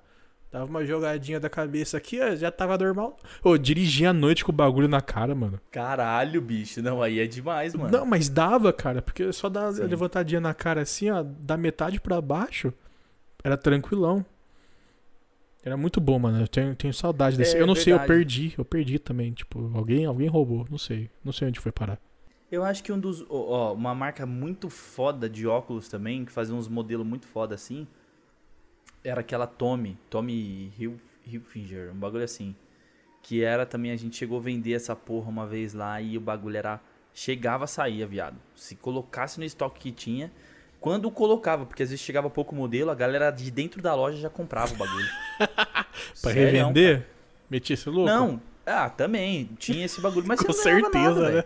[0.51, 3.19] Dava uma jogadinha da cabeça aqui, ó, já tava normal.
[3.45, 5.61] Eu dirigia à noite com o bagulho na cara, mano.
[5.71, 6.81] Caralho, bicho.
[6.81, 7.91] Não, aí é demais, mano.
[7.91, 9.83] Não, mas dava, cara, porque só dava Sim.
[9.83, 12.73] a levantadinha na cara assim, ó, da metade pra baixo,
[13.45, 14.25] era tranquilão.
[15.63, 16.41] Era muito bom, mano.
[16.41, 17.57] Eu tenho, tenho saudade desse.
[17.57, 18.19] É eu não sei, eu verdade.
[18.19, 18.55] perdi.
[18.57, 19.33] Eu perdi também.
[19.33, 20.67] Tipo, alguém, alguém roubou.
[20.71, 21.11] Não sei.
[21.23, 21.99] Não sei onde foi parar.
[22.51, 23.25] Eu acho que um dos.
[23.29, 27.87] ó, uma marca muito foda de óculos também, que fazia uns modelos muito foda assim,
[29.05, 29.99] era aquela Tommy.
[30.09, 32.55] Tommy Hil- Hilfiger, um bagulho assim.
[33.23, 36.21] Que era também, a gente chegou a vender essa porra uma vez lá e o
[36.21, 36.81] bagulho era.
[37.13, 38.37] Chegava, saía, viado.
[38.55, 40.31] Se colocasse no estoque que tinha.
[40.81, 44.31] Quando colocava, porque às vezes chegava pouco modelo, a galera de dentro da loja já
[44.31, 45.09] comprava o bagulho.
[46.23, 47.07] Pra revender?
[47.51, 48.07] Metia esse louco?
[48.09, 49.51] Não, ah, também.
[49.59, 50.27] Tinha esse bagulho.
[50.29, 51.31] Mas Com você não certeza, nada, né?
[51.33, 51.45] velho.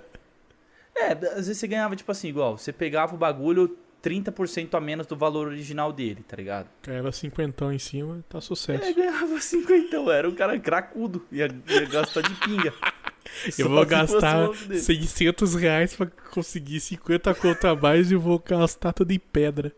[1.03, 5.07] É, às vezes você ganhava, tipo assim, igual, você pegava o bagulho 30% a menos
[5.07, 6.69] do valor original dele, tá ligado?
[6.83, 8.85] Ganhava cinquentão em cima, tá sucesso.
[8.85, 12.75] É, ganhava 50, era um cara cracudo, ia, ia gastar de pinga.
[13.57, 14.81] Eu vou gastar o nome dele.
[14.81, 19.73] 600 reais pra conseguir 50 conto a mais e vou gastar tudo em pedra.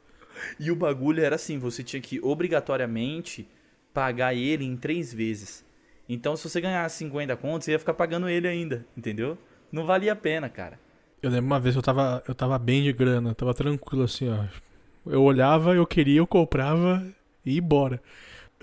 [0.59, 3.47] E o bagulho era assim, você tinha que obrigatoriamente
[3.93, 5.65] pagar ele em três vezes.
[6.09, 9.39] Então se você ganhasse 50 contos, você ia ficar pagando ele ainda, entendeu?
[9.71, 10.79] Não valia a pena, cara.
[11.25, 14.45] Eu lembro uma vez eu tava, eu tava bem de grana, tava tranquilo assim, ó.
[15.11, 17.03] Eu olhava, eu queria, eu comprava
[17.47, 17.99] e ia embora.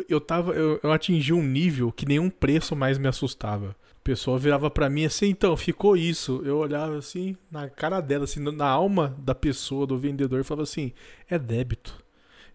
[0.07, 3.69] Eu tava, eu, eu atingi um nível que nenhum preço mais me assustava.
[3.69, 6.39] A pessoa virava pra mim assim, então, ficou isso.
[6.45, 10.61] Eu olhava assim, na cara dela, assim, na alma da pessoa, do vendedor, e falava
[10.61, 10.93] assim,
[11.27, 11.95] é débito.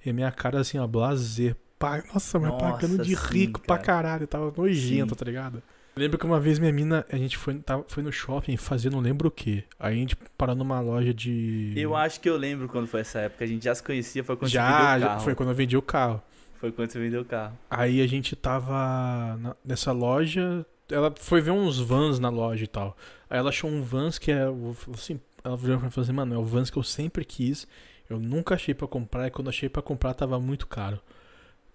[0.05, 1.57] E minha cara assim, ó, blazer.
[1.81, 4.03] Pá, nossa, mas Nossa, pagando de sim, rico pra cara.
[4.03, 5.19] caralho, tava nojento, Sim.
[5.19, 5.61] tá ligado?
[5.99, 9.01] Lembro que uma vez minha mina, a gente foi, tava, foi no shopping fazer não
[9.01, 9.65] lembro o que.
[9.79, 11.73] Aí a gente parou numa loja de.
[11.75, 14.37] Eu acho que eu lembro quando foi essa época, a gente já se conhecia, foi
[14.37, 15.21] quando você já, vendeu o já carro.
[15.23, 16.23] foi quando eu vendi o carro.
[16.61, 17.57] Foi quando você vendeu o carro.
[17.71, 20.67] Aí a gente tava na- nessa loja.
[20.91, 22.95] Ela foi ver uns vans na loja e tal.
[23.31, 24.45] Aí ela achou um vans que é.
[24.93, 27.25] Assim, ela virou pra mim e falou assim: Mano, é o vans que eu sempre
[27.25, 27.67] quis.
[28.09, 29.27] Eu nunca achei pra comprar.
[29.27, 31.01] E quando achei pra comprar, tava muito caro.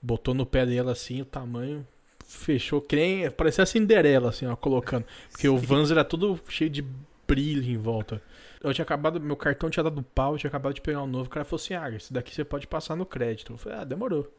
[0.01, 1.85] Botou no pé dela assim, o tamanho.
[2.37, 3.29] Fechou, que nem.
[3.31, 5.05] Parecia a Cinderela, assim, ó, colocando.
[5.29, 6.83] Porque o vans era todo cheio de
[7.27, 8.21] brilho em volta.
[8.63, 11.27] Eu tinha acabado, meu cartão tinha dado pau, eu tinha acabado de pegar um novo.
[11.27, 13.53] O cara falou assim: Ah, esse daqui você pode passar no crédito.
[13.53, 14.31] Eu falei: Ah, demorou.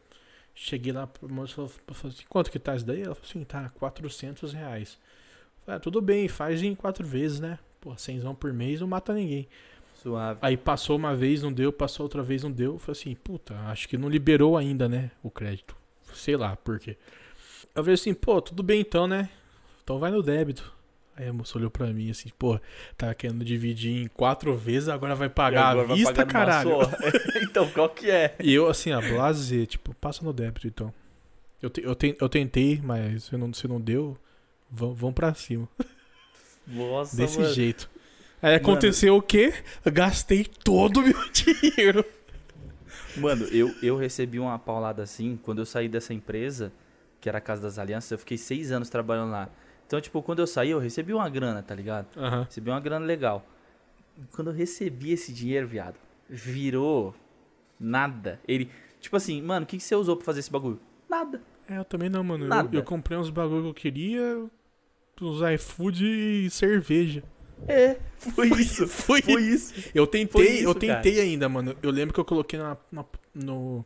[0.55, 3.03] Cheguei lá, a moça falou, falou assim, quanto que tá isso daí?
[3.03, 4.99] Ela falou assim, tá, 400 reais.
[5.64, 7.59] Falei, ah, tudo bem, faz em quatro vezes, né?
[7.80, 9.49] Pô, 100 por mês não mata ninguém.
[9.95, 10.38] Suave.
[10.43, 12.78] Aí passou uma vez, não deu, passou outra vez, não deu.
[12.78, 15.74] Falei assim, puta, acho que não liberou ainda, né, o crédito.
[16.12, 16.97] Sei lá por quê.
[17.74, 19.28] Eu falei assim, pô, tudo bem então, né?
[19.82, 20.72] Então vai no débito.
[21.16, 22.58] Aí a moça olhou pra mim assim, pô,
[22.96, 26.70] tá querendo dividir em quatro vezes, agora vai pagar Agora à vai vista, pagar caralho.
[27.42, 28.34] então, qual que é?
[28.40, 30.92] E eu, assim, a blazer, tipo, passa no débito então.
[31.60, 34.16] Eu, te- eu, te- eu tentei, mas se não, se não deu,
[34.70, 35.68] vão, vão pra cima.
[36.66, 37.52] Nossa, Desse mano.
[37.52, 37.90] jeito.
[38.40, 39.52] Aí aconteceu o quê?
[39.84, 42.04] Eu gastei todo o meu dinheiro.
[43.16, 46.72] Mano, eu, eu recebi uma paulada assim quando eu saí dessa empresa,
[47.22, 48.10] que era a Casa das Alianças.
[48.10, 49.48] Eu fiquei seis anos trabalhando lá.
[49.86, 52.06] Então, tipo, quando eu saí, eu recebi uma grana, tá ligado?
[52.18, 52.42] Aham.
[52.44, 53.46] Recebi uma grana legal.
[54.32, 55.96] Quando eu recebi esse dinheiro, viado,
[56.28, 57.14] virou
[57.78, 58.40] nada.
[58.46, 58.68] Ele,
[59.00, 60.80] tipo assim, mano, o que, que você usou pra fazer esse bagulho?
[61.08, 61.40] Nada.
[61.68, 62.44] É, eu também não, mano.
[62.44, 62.76] Eu, Nada.
[62.76, 64.44] eu comprei uns bagulho que eu queria,
[65.20, 67.22] uns iFood e cerveja.
[67.68, 68.88] É, foi isso.
[68.88, 69.72] Foi, Foi isso.
[69.94, 71.76] Eu Foi tentei, isso, eu tentei ainda, mano.
[71.80, 73.84] Eu lembro que eu coloquei na, na- no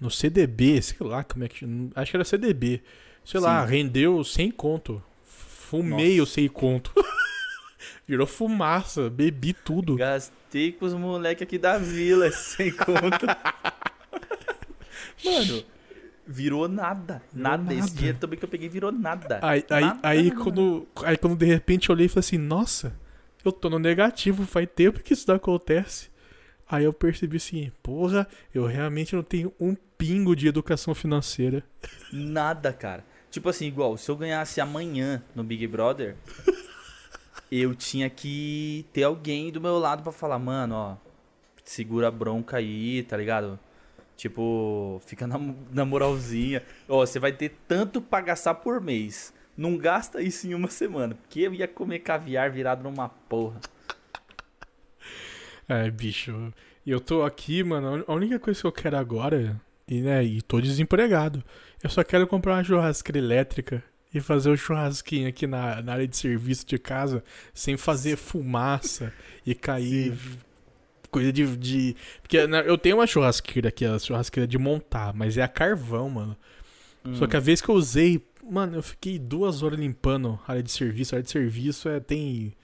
[0.00, 1.64] no CDB, sei lá como é que,
[1.94, 2.82] acho que era CDB.
[3.24, 3.72] Sei lá, Sim.
[3.72, 5.02] rendeu 100 conto.
[5.24, 6.92] Fumei o 100 conto.
[8.06, 9.96] Virou fumaça, bebi tudo.
[9.96, 13.38] Gastei com os moleques aqui da vila, sem conta.
[15.24, 15.64] Mano,
[16.26, 17.22] virou nada.
[17.32, 17.62] Nada.
[17.62, 17.74] nada.
[17.74, 19.38] Esse dinheiro também que eu peguei virou nada.
[19.42, 22.38] Aí, aí, Nada, aí, nada, quando, aí quando de repente eu olhei e falei assim,
[22.38, 22.94] nossa,
[23.42, 26.10] eu tô no negativo, faz tempo que isso não acontece.
[26.68, 31.62] Aí eu percebi assim, porra, eu realmente não tenho um pingo de educação financeira.
[32.12, 33.04] Nada, cara.
[33.30, 36.16] Tipo assim, igual, se eu ganhasse amanhã no Big Brother,
[37.50, 40.96] eu tinha que ter alguém do meu lado pra falar, mano, ó,
[41.64, 43.58] segura a bronca aí, tá ligado?
[44.16, 45.38] Tipo, fica na,
[45.72, 46.62] na moralzinha.
[46.88, 49.32] Ó, você vai ter tanto pra gastar por mês.
[49.56, 51.14] Não gasta isso em uma semana.
[51.14, 53.60] Porque eu ia comer caviar virado numa porra.
[55.68, 56.52] É, bicho.
[56.84, 60.42] E eu tô aqui, mano, a única coisa que eu quero agora, e, né, e
[60.42, 61.42] tô desempregado,
[61.82, 66.06] eu só quero comprar uma churrasqueira elétrica e fazer o churrasquinho aqui na, na área
[66.06, 69.12] de serviço de casa, sem fazer fumaça
[69.44, 70.16] e cair
[71.10, 71.56] coisa de...
[71.56, 71.96] de...
[72.20, 76.10] Porque né, eu tenho uma churrasqueira aqui, a churrasqueira de montar, mas é a carvão,
[76.10, 76.36] mano.
[77.12, 80.62] Só que a vez que eu usei, mano, eu fiquei duas horas limpando a área
[80.62, 81.14] de serviço.
[81.14, 82.54] A área de serviço é, tem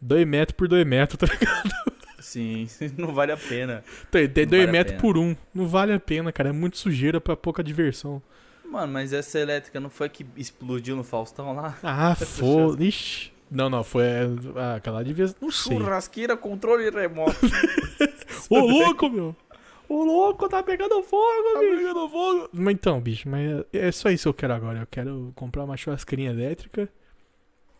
[0.00, 1.95] 2 metros por 2 metros, tá ligado?
[2.26, 2.66] Sim,
[2.98, 3.84] não vale a pena.
[4.10, 5.22] Tem, tem 2 vale metros por 1.
[5.22, 5.36] Um.
[5.54, 6.48] Não vale a pena, cara.
[6.48, 8.20] É muito sujeira pra pouca diversão.
[8.68, 11.78] Mano, mas essa elétrica não foi que explodiu no Faustão lá?
[11.84, 12.82] Ah, foda.
[12.82, 13.32] Ixi.
[13.48, 14.02] Não, não, foi
[14.56, 15.32] ah, aquela devia.
[15.40, 15.78] Não sei.
[15.78, 17.36] Churrasqueira, controle remoto.
[18.50, 19.36] Ô, louco, meu!
[19.88, 21.76] O louco tá pegando fogo, Tá bicho.
[21.76, 22.48] pegando fogo.
[22.52, 24.80] Mas então, bicho, mas é é só isso que eu quero agora.
[24.80, 26.88] Eu quero comprar uma churrasqueirinha elétrica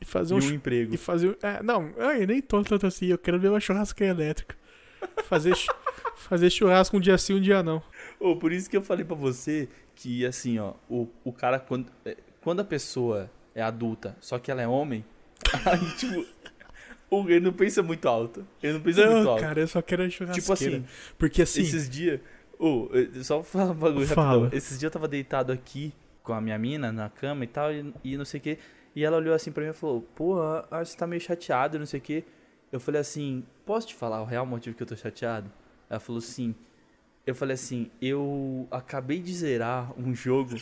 [0.01, 0.41] e fazer E um.
[0.41, 0.95] um emprego.
[0.95, 1.37] E fazer.
[1.43, 3.07] É, não, eu nem tô tanto assim.
[3.07, 4.57] Eu quero ver uma churrasqueira elétrica.
[5.25, 5.55] Fazer,
[6.17, 7.83] fazer churrasco um dia sim, um dia não.
[8.21, 11.91] Ô, por isso que eu falei pra você que, assim, ó, o, o cara, quando,
[12.05, 15.05] é, quando a pessoa é adulta, só que ela é homem,
[15.65, 16.27] aí, tipo,
[17.29, 18.47] ele não pensa muito alto.
[18.63, 19.41] Ele não pensa muito Não, alto.
[19.43, 20.41] cara, eu só quero churrasqueira.
[20.41, 20.85] tipo assim,
[21.19, 21.63] Porque assim.
[21.63, 22.21] esses dias.
[22.59, 24.29] Ô, eh, só falar um bagulho Fala.
[24.45, 24.57] rapidão.
[24.59, 25.93] Esses dias eu tava deitado aqui
[26.23, 28.59] com a minha mina na cama e tal, e, e não sei o que.
[28.97, 30.41] E ela olhou assim pra mim e falou: Pô,
[30.71, 32.25] acho que você tá meio chateado, não sei o que.
[32.73, 35.53] Eu falei assim: Posso te falar o real motivo que eu tô chateado?
[35.91, 36.55] Ela falou sim.
[37.27, 40.57] Eu falei assim: Eu acabei de zerar um jogo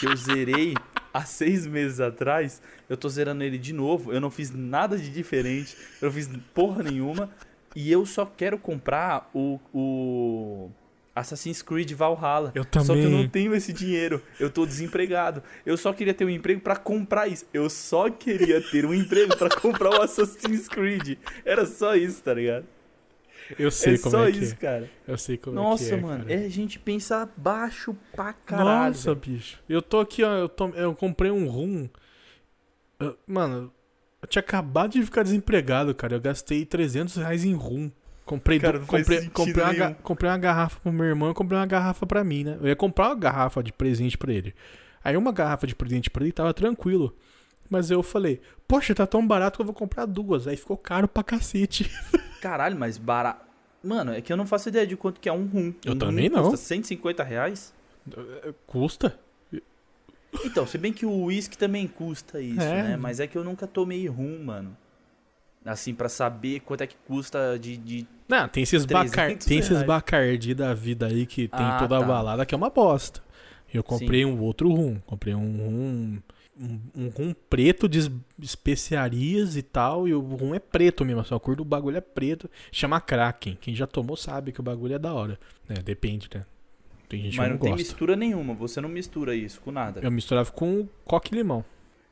[0.00, 0.72] que eu zerei
[1.12, 2.62] há seis meses atrás.
[2.88, 4.10] Eu tô zerando ele de novo.
[4.10, 5.76] Eu não fiz nada de diferente.
[6.00, 7.28] Eu não fiz porra nenhuma.
[7.74, 10.70] E eu só quero comprar o, o
[11.16, 12.52] Assassin's Creed Valhalla.
[12.54, 13.10] Eu Só que eu também.
[13.10, 14.22] não tenho esse dinheiro.
[14.38, 15.42] Eu tô desempregado.
[15.64, 17.46] Eu só queria ter um emprego pra comprar isso.
[17.54, 21.16] Eu só queria ter um emprego pra comprar o Assassin's Creed.
[21.44, 22.66] Era só isso, tá ligado?
[23.58, 24.56] Eu sei é como é que isso, é.
[24.56, 24.90] cara.
[25.06, 26.00] Eu sei como Nossa, é que é.
[26.00, 26.24] mano.
[26.24, 26.34] cara.
[26.42, 28.88] É, a gente pensa baixo pra caralho.
[28.88, 29.20] Nossa, velho.
[29.36, 29.58] bicho.
[29.68, 30.32] Eu tô aqui, ó.
[30.36, 31.88] Eu, tô- eu comprei um rum.
[32.98, 33.72] Eu- mano,
[34.20, 36.14] eu tinha acabado de ficar desempregado, cara.
[36.16, 37.90] Eu gastei 300 reais em rum.
[38.26, 41.64] Comprei, Cara, faz comprei, comprei, uma, comprei uma garrafa pro meu irmão e comprei uma
[41.66, 42.58] garrafa pra mim, né?
[42.60, 44.52] Eu ia comprar uma garrafa de presente pra ele.
[45.02, 47.16] Aí uma garrafa de presente pra ele tava tranquilo.
[47.70, 50.48] Mas eu falei, poxa, tá tão barato que eu vou comprar duas.
[50.48, 51.88] Aí ficou caro pra cacete.
[52.42, 53.46] Caralho, mas barato.
[53.82, 55.72] Mano, é que eu não faço ideia de quanto que é um rum.
[55.84, 56.42] Eu um também rum não.
[56.50, 57.72] Custa 150 reais?
[58.66, 59.16] Custa?
[60.44, 62.82] Então, se bem que o uísque também custa isso, É.
[62.82, 62.96] né?
[62.96, 64.76] Mas é que eu nunca tomei rum, mano.
[65.66, 67.76] Assim, pra saber quanto é que custa de.
[67.76, 68.06] de...
[68.28, 71.96] Não, tem esses, 300 bacar, tem esses bacardi da vida aí que tem Ah, toda
[71.96, 72.06] a tá.
[72.06, 73.20] balada que é uma bosta.
[73.74, 75.00] Eu comprei um outro rum.
[75.06, 76.18] Comprei um rum.
[76.58, 78.10] Um, um rum preto de es-
[78.40, 80.06] especiarias e tal.
[80.08, 81.20] E o rum é preto mesmo.
[81.20, 82.48] Assim, a cor do bagulho é preto.
[82.72, 83.58] Chama Kraken.
[83.60, 85.38] Quem já tomou sabe que o bagulho é da hora.
[85.68, 85.76] Né?
[85.84, 86.44] Depende, né?
[87.08, 87.82] Tem gente Mas que não não tem gosta.
[87.86, 90.00] mistura nenhuma, você não mistura isso com nada.
[90.02, 91.64] Eu misturava com coque e limão.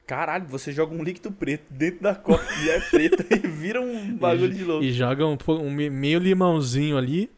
[0.06, 4.14] Caralho, você joga um líquido preto dentro da coca e é preta e vira um
[4.16, 4.84] bagulho de louco.
[4.84, 7.30] E joga um, um me- meio limãozinho ali.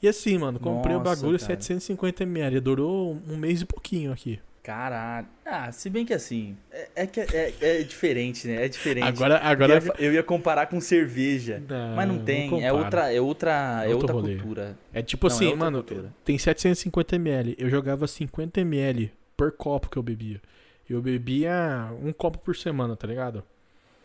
[0.00, 1.56] E assim, mano, comprei o Nossa, bagulho cara.
[1.56, 2.60] 750ml.
[2.60, 4.38] Durou um- um mês e pouquinho aqui.
[4.62, 5.26] Caralho.
[5.44, 8.66] Ah, se bem que assim, é, é que é, é diferente, né?
[8.66, 9.04] É diferente.
[9.08, 11.60] Agora, agora eu, ia, eu ia comparar com cerveja.
[11.66, 12.74] Não, Mas não tem, é compara.
[12.76, 14.36] outra, é outra, é outra rolê.
[14.36, 14.78] cultura.
[14.92, 16.12] É tipo Não, é assim, mano, cultura.
[16.24, 17.54] tem 750ml.
[17.58, 20.40] Eu jogava 50ml por copo que eu bebia.
[20.88, 23.42] Eu bebia um copo por semana, tá ligado?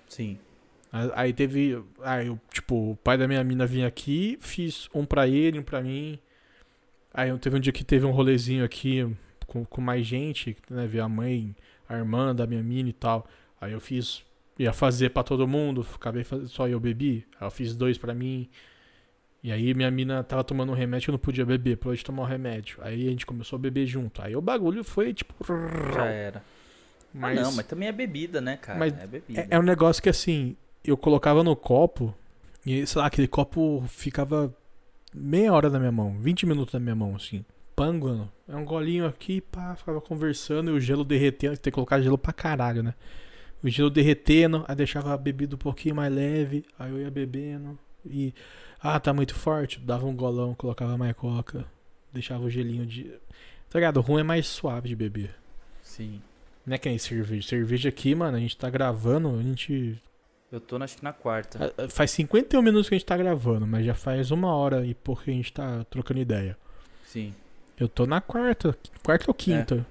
[0.09, 0.37] Sim.
[1.15, 1.81] Aí- teve.
[2.01, 5.63] Aí, eu, tipo, o pai da minha mina vinha aqui, fiz um pra ele, um
[5.63, 6.19] pra mim.
[7.13, 9.07] Aí eu- teve um dia que teve um rolezinho aqui
[9.47, 10.85] com, com mais gente, né?
[10.85, 11.55] Ver a mãe,
[11.87, 13.27] a irmã da minha mina e tal.
[13.59, 14.23] Aí eu fiz.
[14.59, 17.25] Ia fazer pra todo mundo, acabei fazendo, só eu bebi.
[17.41, 18.47] Aí eu fiz dois pra mim.
[19.41, 22.03] E aí minha mina tava tomando um remédio que eu não podia beber, parou de
[22.05, 22.77] tomar o remédio.
[22.81, 24.21] Aí a gente começou a beber junto.
[24.21, 25.33] Aí o bagulho foi tipo.
[25.95, 26.43] Já era.
[27.13, 28.79] Mas, ah, não, mas também é bebida, né, cara?
[28.79, 29.41] Mas é bebida.
[29.41, 32.13] é, é um negócio que assim, eu colocava no copo
[32.65, 34.53] e, sei lá, aquele copo ficava
[35.13, 37.45] meia hora na minha mão, 20 minutos na minha mão, assim.
[37.75, 38.31] Panguando.
[38.47, 41.57] É um golinho aqui, pá, ficava conversando e o gelo derretendo.
[41.57, 42.93] Tem que colocar gelo pra caralho, né?
[43.63, 47.77] O gelo derretendo, aí deixava a bebida um pouquinho mais leve, aí eu ia bebendo
[48.05, 48.33] e.
[48.79, 49.79] Ah, tá muito forte.
[49.79, 51.65] Dava um golão, colocava mais coca,
[52.11, 53.11] deixava o gelinho de.
[53.69, 53.97] Tá ligado?
[53.97, 55.33] O rum é mais suave de beber.
[55.81, 56.21] Sim.
[56.65, 57.47] Não é que nem cerveja.
[57.47, 59.97] Cerveja aqui, mano, a gente tá gravando, a gente.
[60.51, 61.73] Eu tô, acho que na quarta.
[61.77, 64.93] ah, Faz 51 minutos que a gente tá gravando, mas já faz uma hora e
[64.93, 66.55] pouco que a gente tá trocando ideia.
[67.05, 67.33] Sim.
[67.79, 69.85] Eu tô na quarta, quarta ou quinta.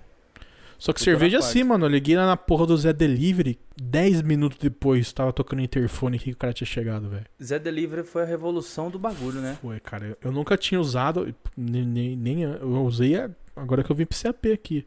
[0.79, 1.85] Só que Eu cerveja assim, mano.
[1.87, 6.27] Eu liguei lá na porra do Zé Delivery, 10 minutos depois tava tocando interfone aqui
[6.27, 7.25] que o cara tinha chegado, velho.
[7.43, 9.59] Zé Delivery foi a revolução do bagulho, né?
[9.61, 10.17] Foi, cara.
[10.23, 13.15] eu- nunca tinha usado, nem, nem, nem- eu usei
[13.55, 14.87] agora que eu vim pro CAP aqui.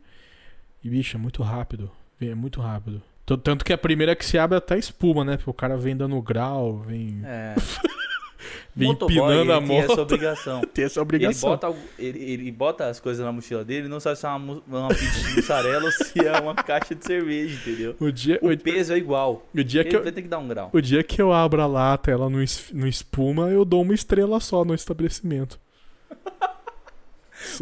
[0.85, 1.89] E, bicho, é muito rápido.
[2.21, 3.01] É muito rápido.
[3.43, 5.35] Tanto que a primeira que se abre até espuma, né?
[5.35, 7.55] Porque o cara vem dando grau, vem, É.
[8.75, 9.99] vem Motoboy, empinando a ele tem essa moto.
[10.03, 10.61] obrigação.
[10.61, 11.49] Tem essa Ele obrigação.
[11.49, 14.29] bota, algo- ele, ele bota as coisas na mochila dele e não sabe se é
[14.29, 17.95] uma, uma pizza de mussarela ou se é uma caixa de cerveja, entendeu?
[17.99, 19.43] O dia, O o, peso é igual.
[19.55, 20.69] o dia Ele que eu, vai ter que dar um grau.
[20.71, 24.39] o dia que eu abro a lata ela não, não espuma, eu dou uma estrela
[24.39, 25.59] só no estabelecimento.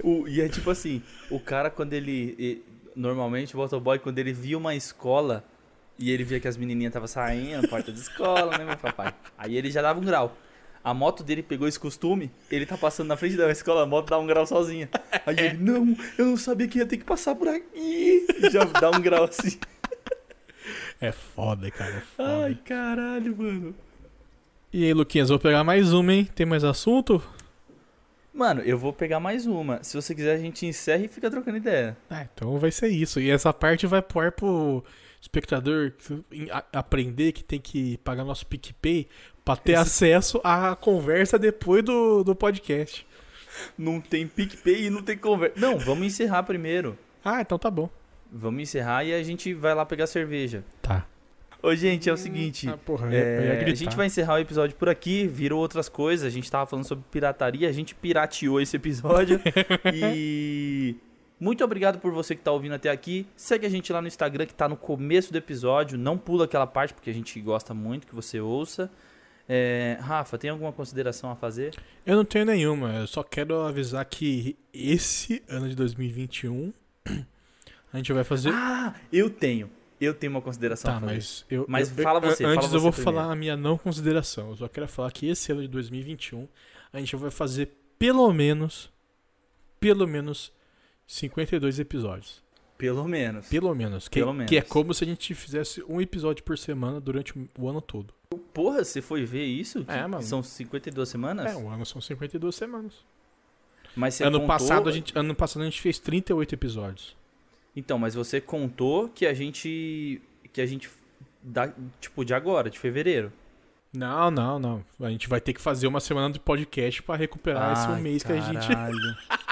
[0.03, 2.35] O- e é tipo assim, o cara quando ele...
[2.37, 5.43] e- normalmente o motoboy, quando ele via uma escola
[5.97, 9.13] e ele via que as menininhas estavam saindo, porta de escola, né, meu papai?
[9.37, 10.35] Aí ele já dava um grau.
[10.83, 14.09] A moto dele pegou esse costume, ele tá passando na frente da escola, a moto
[14.09, 14.89] dá um grau sozinha.
[15.25, 18.27] Aí ele, não, eu não sabia que ia ter que passar por aqui.
[18.37, 19.57] E já dá um grau assim.
[20.99, 21.95] É foda, cara.
[21.95, 22.45] É foda.
[22.45, 23.75] Ai, caralho, mano.
[24.73, 26.27] E aí, Luquinhas, vou pegar mais uma, hein?
[26.35, 27.23] Tem mais assunto?
[28.33, 29.83] Mano, eu vou pegar mais uma.
[29.83, 31.95] Se você quiser, a gente encerra e fica trocando ideia.
[32.09, 33.19] Ah, então vai ser isso.
[33.19, 34.83] E essa parte vai pôr pro
[35.21, 35.93] espectador
[36.71, 39.07] aprender que tem que pagar nosso PicPay
[39.45, 43.05] pra ter Esse- acesso à conversa depois do, do podcast.
[43.77, 45.59] Não tem PicPay e não tem conversa.
[45.59, 46.97] Não, vamos encerrar primeiro.
[47.23, 47.87] Ah, então tá bom.
[48.31, 50.63] Vamos encerrar e a gente vai lá pegar cerveja.
[50.81, 51.05] Tá.
[51.63, 52.67] Ô, gente, é o seguinte.
[52.67, 56.27] Ah, porra, é, a gente vai encerrar o episódio por aqui, virou outras coisas.
[56.27, 59.39] A gente tava falando sobre pirataria, a gente pirateou esse episódio.
[59.95, 60.93] e
[61.39, 63.25] muito obrigado por você que tá ouvindo até aqui.
[63.33, 65.97] Segue a gente lá no Instagram que tá no começo do episódio.
[65.97, 68.91] Não pula aquela parte porque a gente gosta muito que você ouça.
[69.47, 71.73] É, Rafa, tem alguma consideração a fazer?
[72.05, 76.73] Eu não tenho nenhuma, eu só quero avisar que esse ano de 2021
[77.93, 78.51] a gente vai fazer.
[78.53, 79.69] Ah, eu tenho.
[80.03, 81.65] Eu tenho uma consideração tá, mas eu.
[81.67, 83.17] Mas eu- fala eu- você, fala Antes eu você vou primeiro.
[83.19, 84.49] falar a minha não consideração.
[84.49, 86.47] Eu só quero falar que esse ano de 2021
[86.91, 88.91] a gente vai fazer pelo menos.
[89.79, 90.51] Pelo menos
[91.07, 92.41] 52 episódios.
[92.77, 93.47] Pelo menos.
[93.47, 94.07] Pelo menos.
[94.07, 94.49] Que, Pelo menos.
[94.49, 98.13] que é como se a gente fizesse um episódio por semana durante o ano todo.
[98.53, 99.85] Porra, você foi ver isso?
[99.87, 100.23] É, mano.
[100.23, 101.51] São 52 semanas?
[101.51, 102.93] É, o ano são 52 semanas.
[103.95, 104.47] Mas você Ano contou...
[104.47, 107.15] passado, a gente, ano passado a gente fez 38 episódios.
[107.75, 110.21] Então, mas você contou que a gente...
[110.51, 110.89] Que a gente...
[111.41, 113.31] Dá, tipo, de agora, de fevereiro.
[113.93, 114.85] Não, não, não.
[115.01, 118.01] A gente vai ter que fazer uma semana de podcast pra recuperar esse um Ai,
[118.01, 118.97] mês que a gente caralho.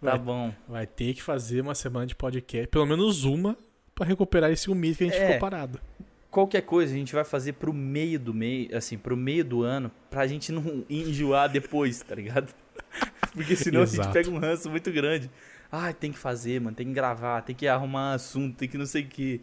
[0.00, 0.18] Tá Vai.
[0.20, 0.54] bom.
[0.68, 3.58] vai ter que fazer uma semana de podcast, pelo menos uma,
[3.96, 5.26] pra recuperar esse um mês que a gente É.
[5.26, 5.80] ficou parado.
[6.30, 9.90] Qualquer coisa a gente vai fazer pro meio do mês, assim, pro meio do ano,
[10.08, 12.54] pra gente não enjoar depois, tá ligado?
[13.34, 14.04] Porque senão a Exato.
[14.04, 15.28] gente pega um ranço muito grande.
[15.70, 18.86] Ah, tem que fazer, mano, tem que gravar, tem que arrumar assunto, tem que não
[18.86, 19.40] sei o que.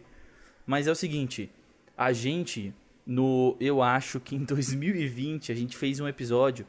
[0.66, 1.50] Mas é o seguinte,
[1.96, 2.74] a gente,
[3.06, 3.56] no.
[3.60, 6.66] Eu acho que em 2020 a gente fez um episódio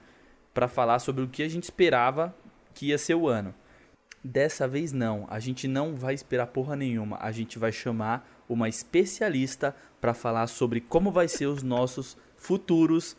[0.54, 2.36] para falar sobre o que a gente esperava
[2.74, 3.54] que ia ser o ano.
[4.24, 7.18] Dessa vez não, a gente não vai esperar porra nenhuma.
[7.22, 13.16] A gente vai chamar uma especialista para falar sobre como vai ser os nossos futuros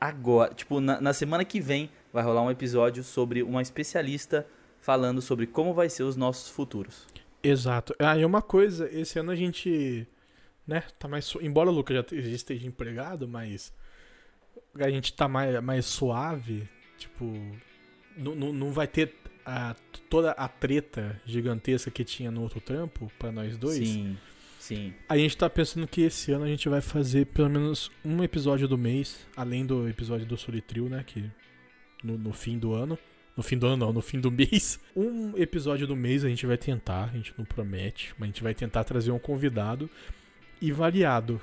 [0.00, 0.52] agora.
[0.54, 4.46] Tipo, na, na, semana que vem vai rolar um episódio sobre uma especialista
[4.82, 7.06] falando sobre como vai ser os nossos futuros.
[7.42, 7.94] Exato.
[7.98, 10.06] Ah, e uma coisa, esse ano a gente,
[10.66, 13.72] né, tá mais embora o Lucas já esteja empregado, mas
[14.74, 16.68] a gente tá mais, mais suave,
[16.98, 17.24] tipo,
[18.16, 19.14] não, não, não vai ter
[19.46, 19.74] a,
[20.10, 23.88] toda a treta gigantesca que tinha no outro trampo para nós dois.
[23.88, 24.18] Sim.
[24.58, 24.94] Sim.
[25.08, 28.68] A gente tá pensando que esse ano a gente vai fazer pelo menos um episódio
[28.68, 31.02] do mês, além do episódio do Solitril, né?
[31.04, 31.28] Que
[32.02, 32.96] no, no, fim do ano.
[33.36, 34.78] No fim do ano, não, no fim do mês.
[34.94, 38.42] Um episódio do mês a gente vai tentar, a gente não promete, mas a gente
[38.42, 39.88] vai tentar trazer um convidado
[40.60, 41.40] e variado.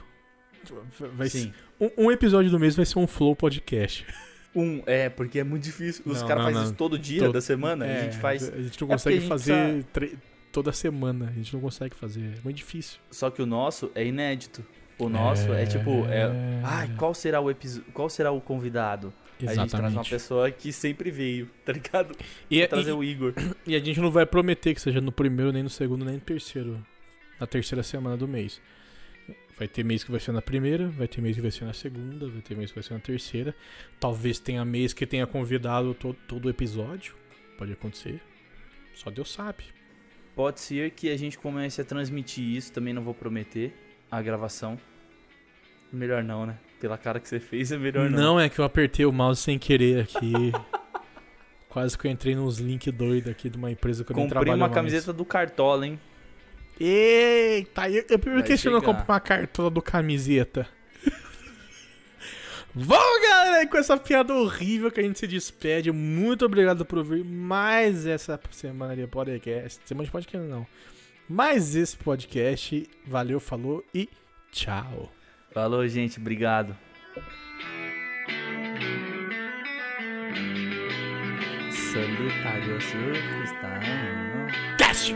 [1.16, 1.54] Vai Sim.
[1.80, 4.06] Ser, um, um episódio do mês vai ser um Flow Podcast.
[4.56, 6.04] Um, é, porque é muito difícil.
[6.06, 7.86] Os caras fazem isso todo dia todo, da semana.
[7.86, 8.52] É, a gente faz.
[8.52, 10.22] A gente não consegue é fazer precisa...
[10.52, 11.28] toda semana.
[11.30, 12.22] A gente não consegue fazer.
[12.22, 13.00] É muito difícil.
[13.12, 14.66] Só que o nosso é inédito.
[14.98, 16.06] O nosso é, é tipo.
[16.08, 16.30] É,
[16.64, 17.86] ai, qual será o episódio.
[17.94, 19.14] Qual será o convidado?
[19.40, 19.60] Exatamente.
[19.60, 22.16] A gente traz uma pessoa que sempre veio, tá ligado?
[22.50, 23.34] E, trazer e, o Igor.
[23.66, 26.22] E a gente não vai prometer que seja no primeiro, nem no segundo, nem no
[26.22, 26.84] terceiro.
[27.40, 28.62] Na terceira semana do mês.
[29.58, 31.74] Vai ter mês que vai ser na primeira, vai ter mês que vai ser na
[31.74, 33.56] segunda, vai ter mês que vai ser na terceira.
[34.00, 37.16] Talvez tenha mês que tenha convidado todo, todo o episódio.
[37.58, 38.22] Pode acontecer.
[38.96, 39.66] Só Deus sabe.
[40.36, 43.74] Pode ser que a gente comece a transmitir isso, também não vou prometer
[44.10, 44.80] a gravação.
[45.92, 46.58] Melhor não, né?
[46.80, 48.20] Pela cara que você fez, é melhor não.
[48.20, 50.52] Não, é que eu apertei o mouse sem querer aqui.
[51.68, 54.46] Quase que eu entrei nos links doidos aqui de uma empresa que eu Comprei nem
[54.46, 56.00] trabalho uma camiseta do Cartola, hein?
[56.80, 60.66] Eita, eu, eu me questiono comprar uma cartola do camiseta.
[62.74, 65.92] Vamos, galera, com essa piada horrível que a gente se despede.
[65.92, 69.82] Muito obrigado por ouvir mais essa semana de podcast.
[69.86, 70.66] Semana de podcast não.
[71.28, 72.90] Mais esse podcast.
[73.06, 74.08] Valeu, falou e
[74.52, 75.12] tchau.
[75.52, 76.20] Falou, gente.
[76.20, 76.76] Obrigado.
[81.72, 83.80] Solitário surfista.
[84.78, 85.16] Cast!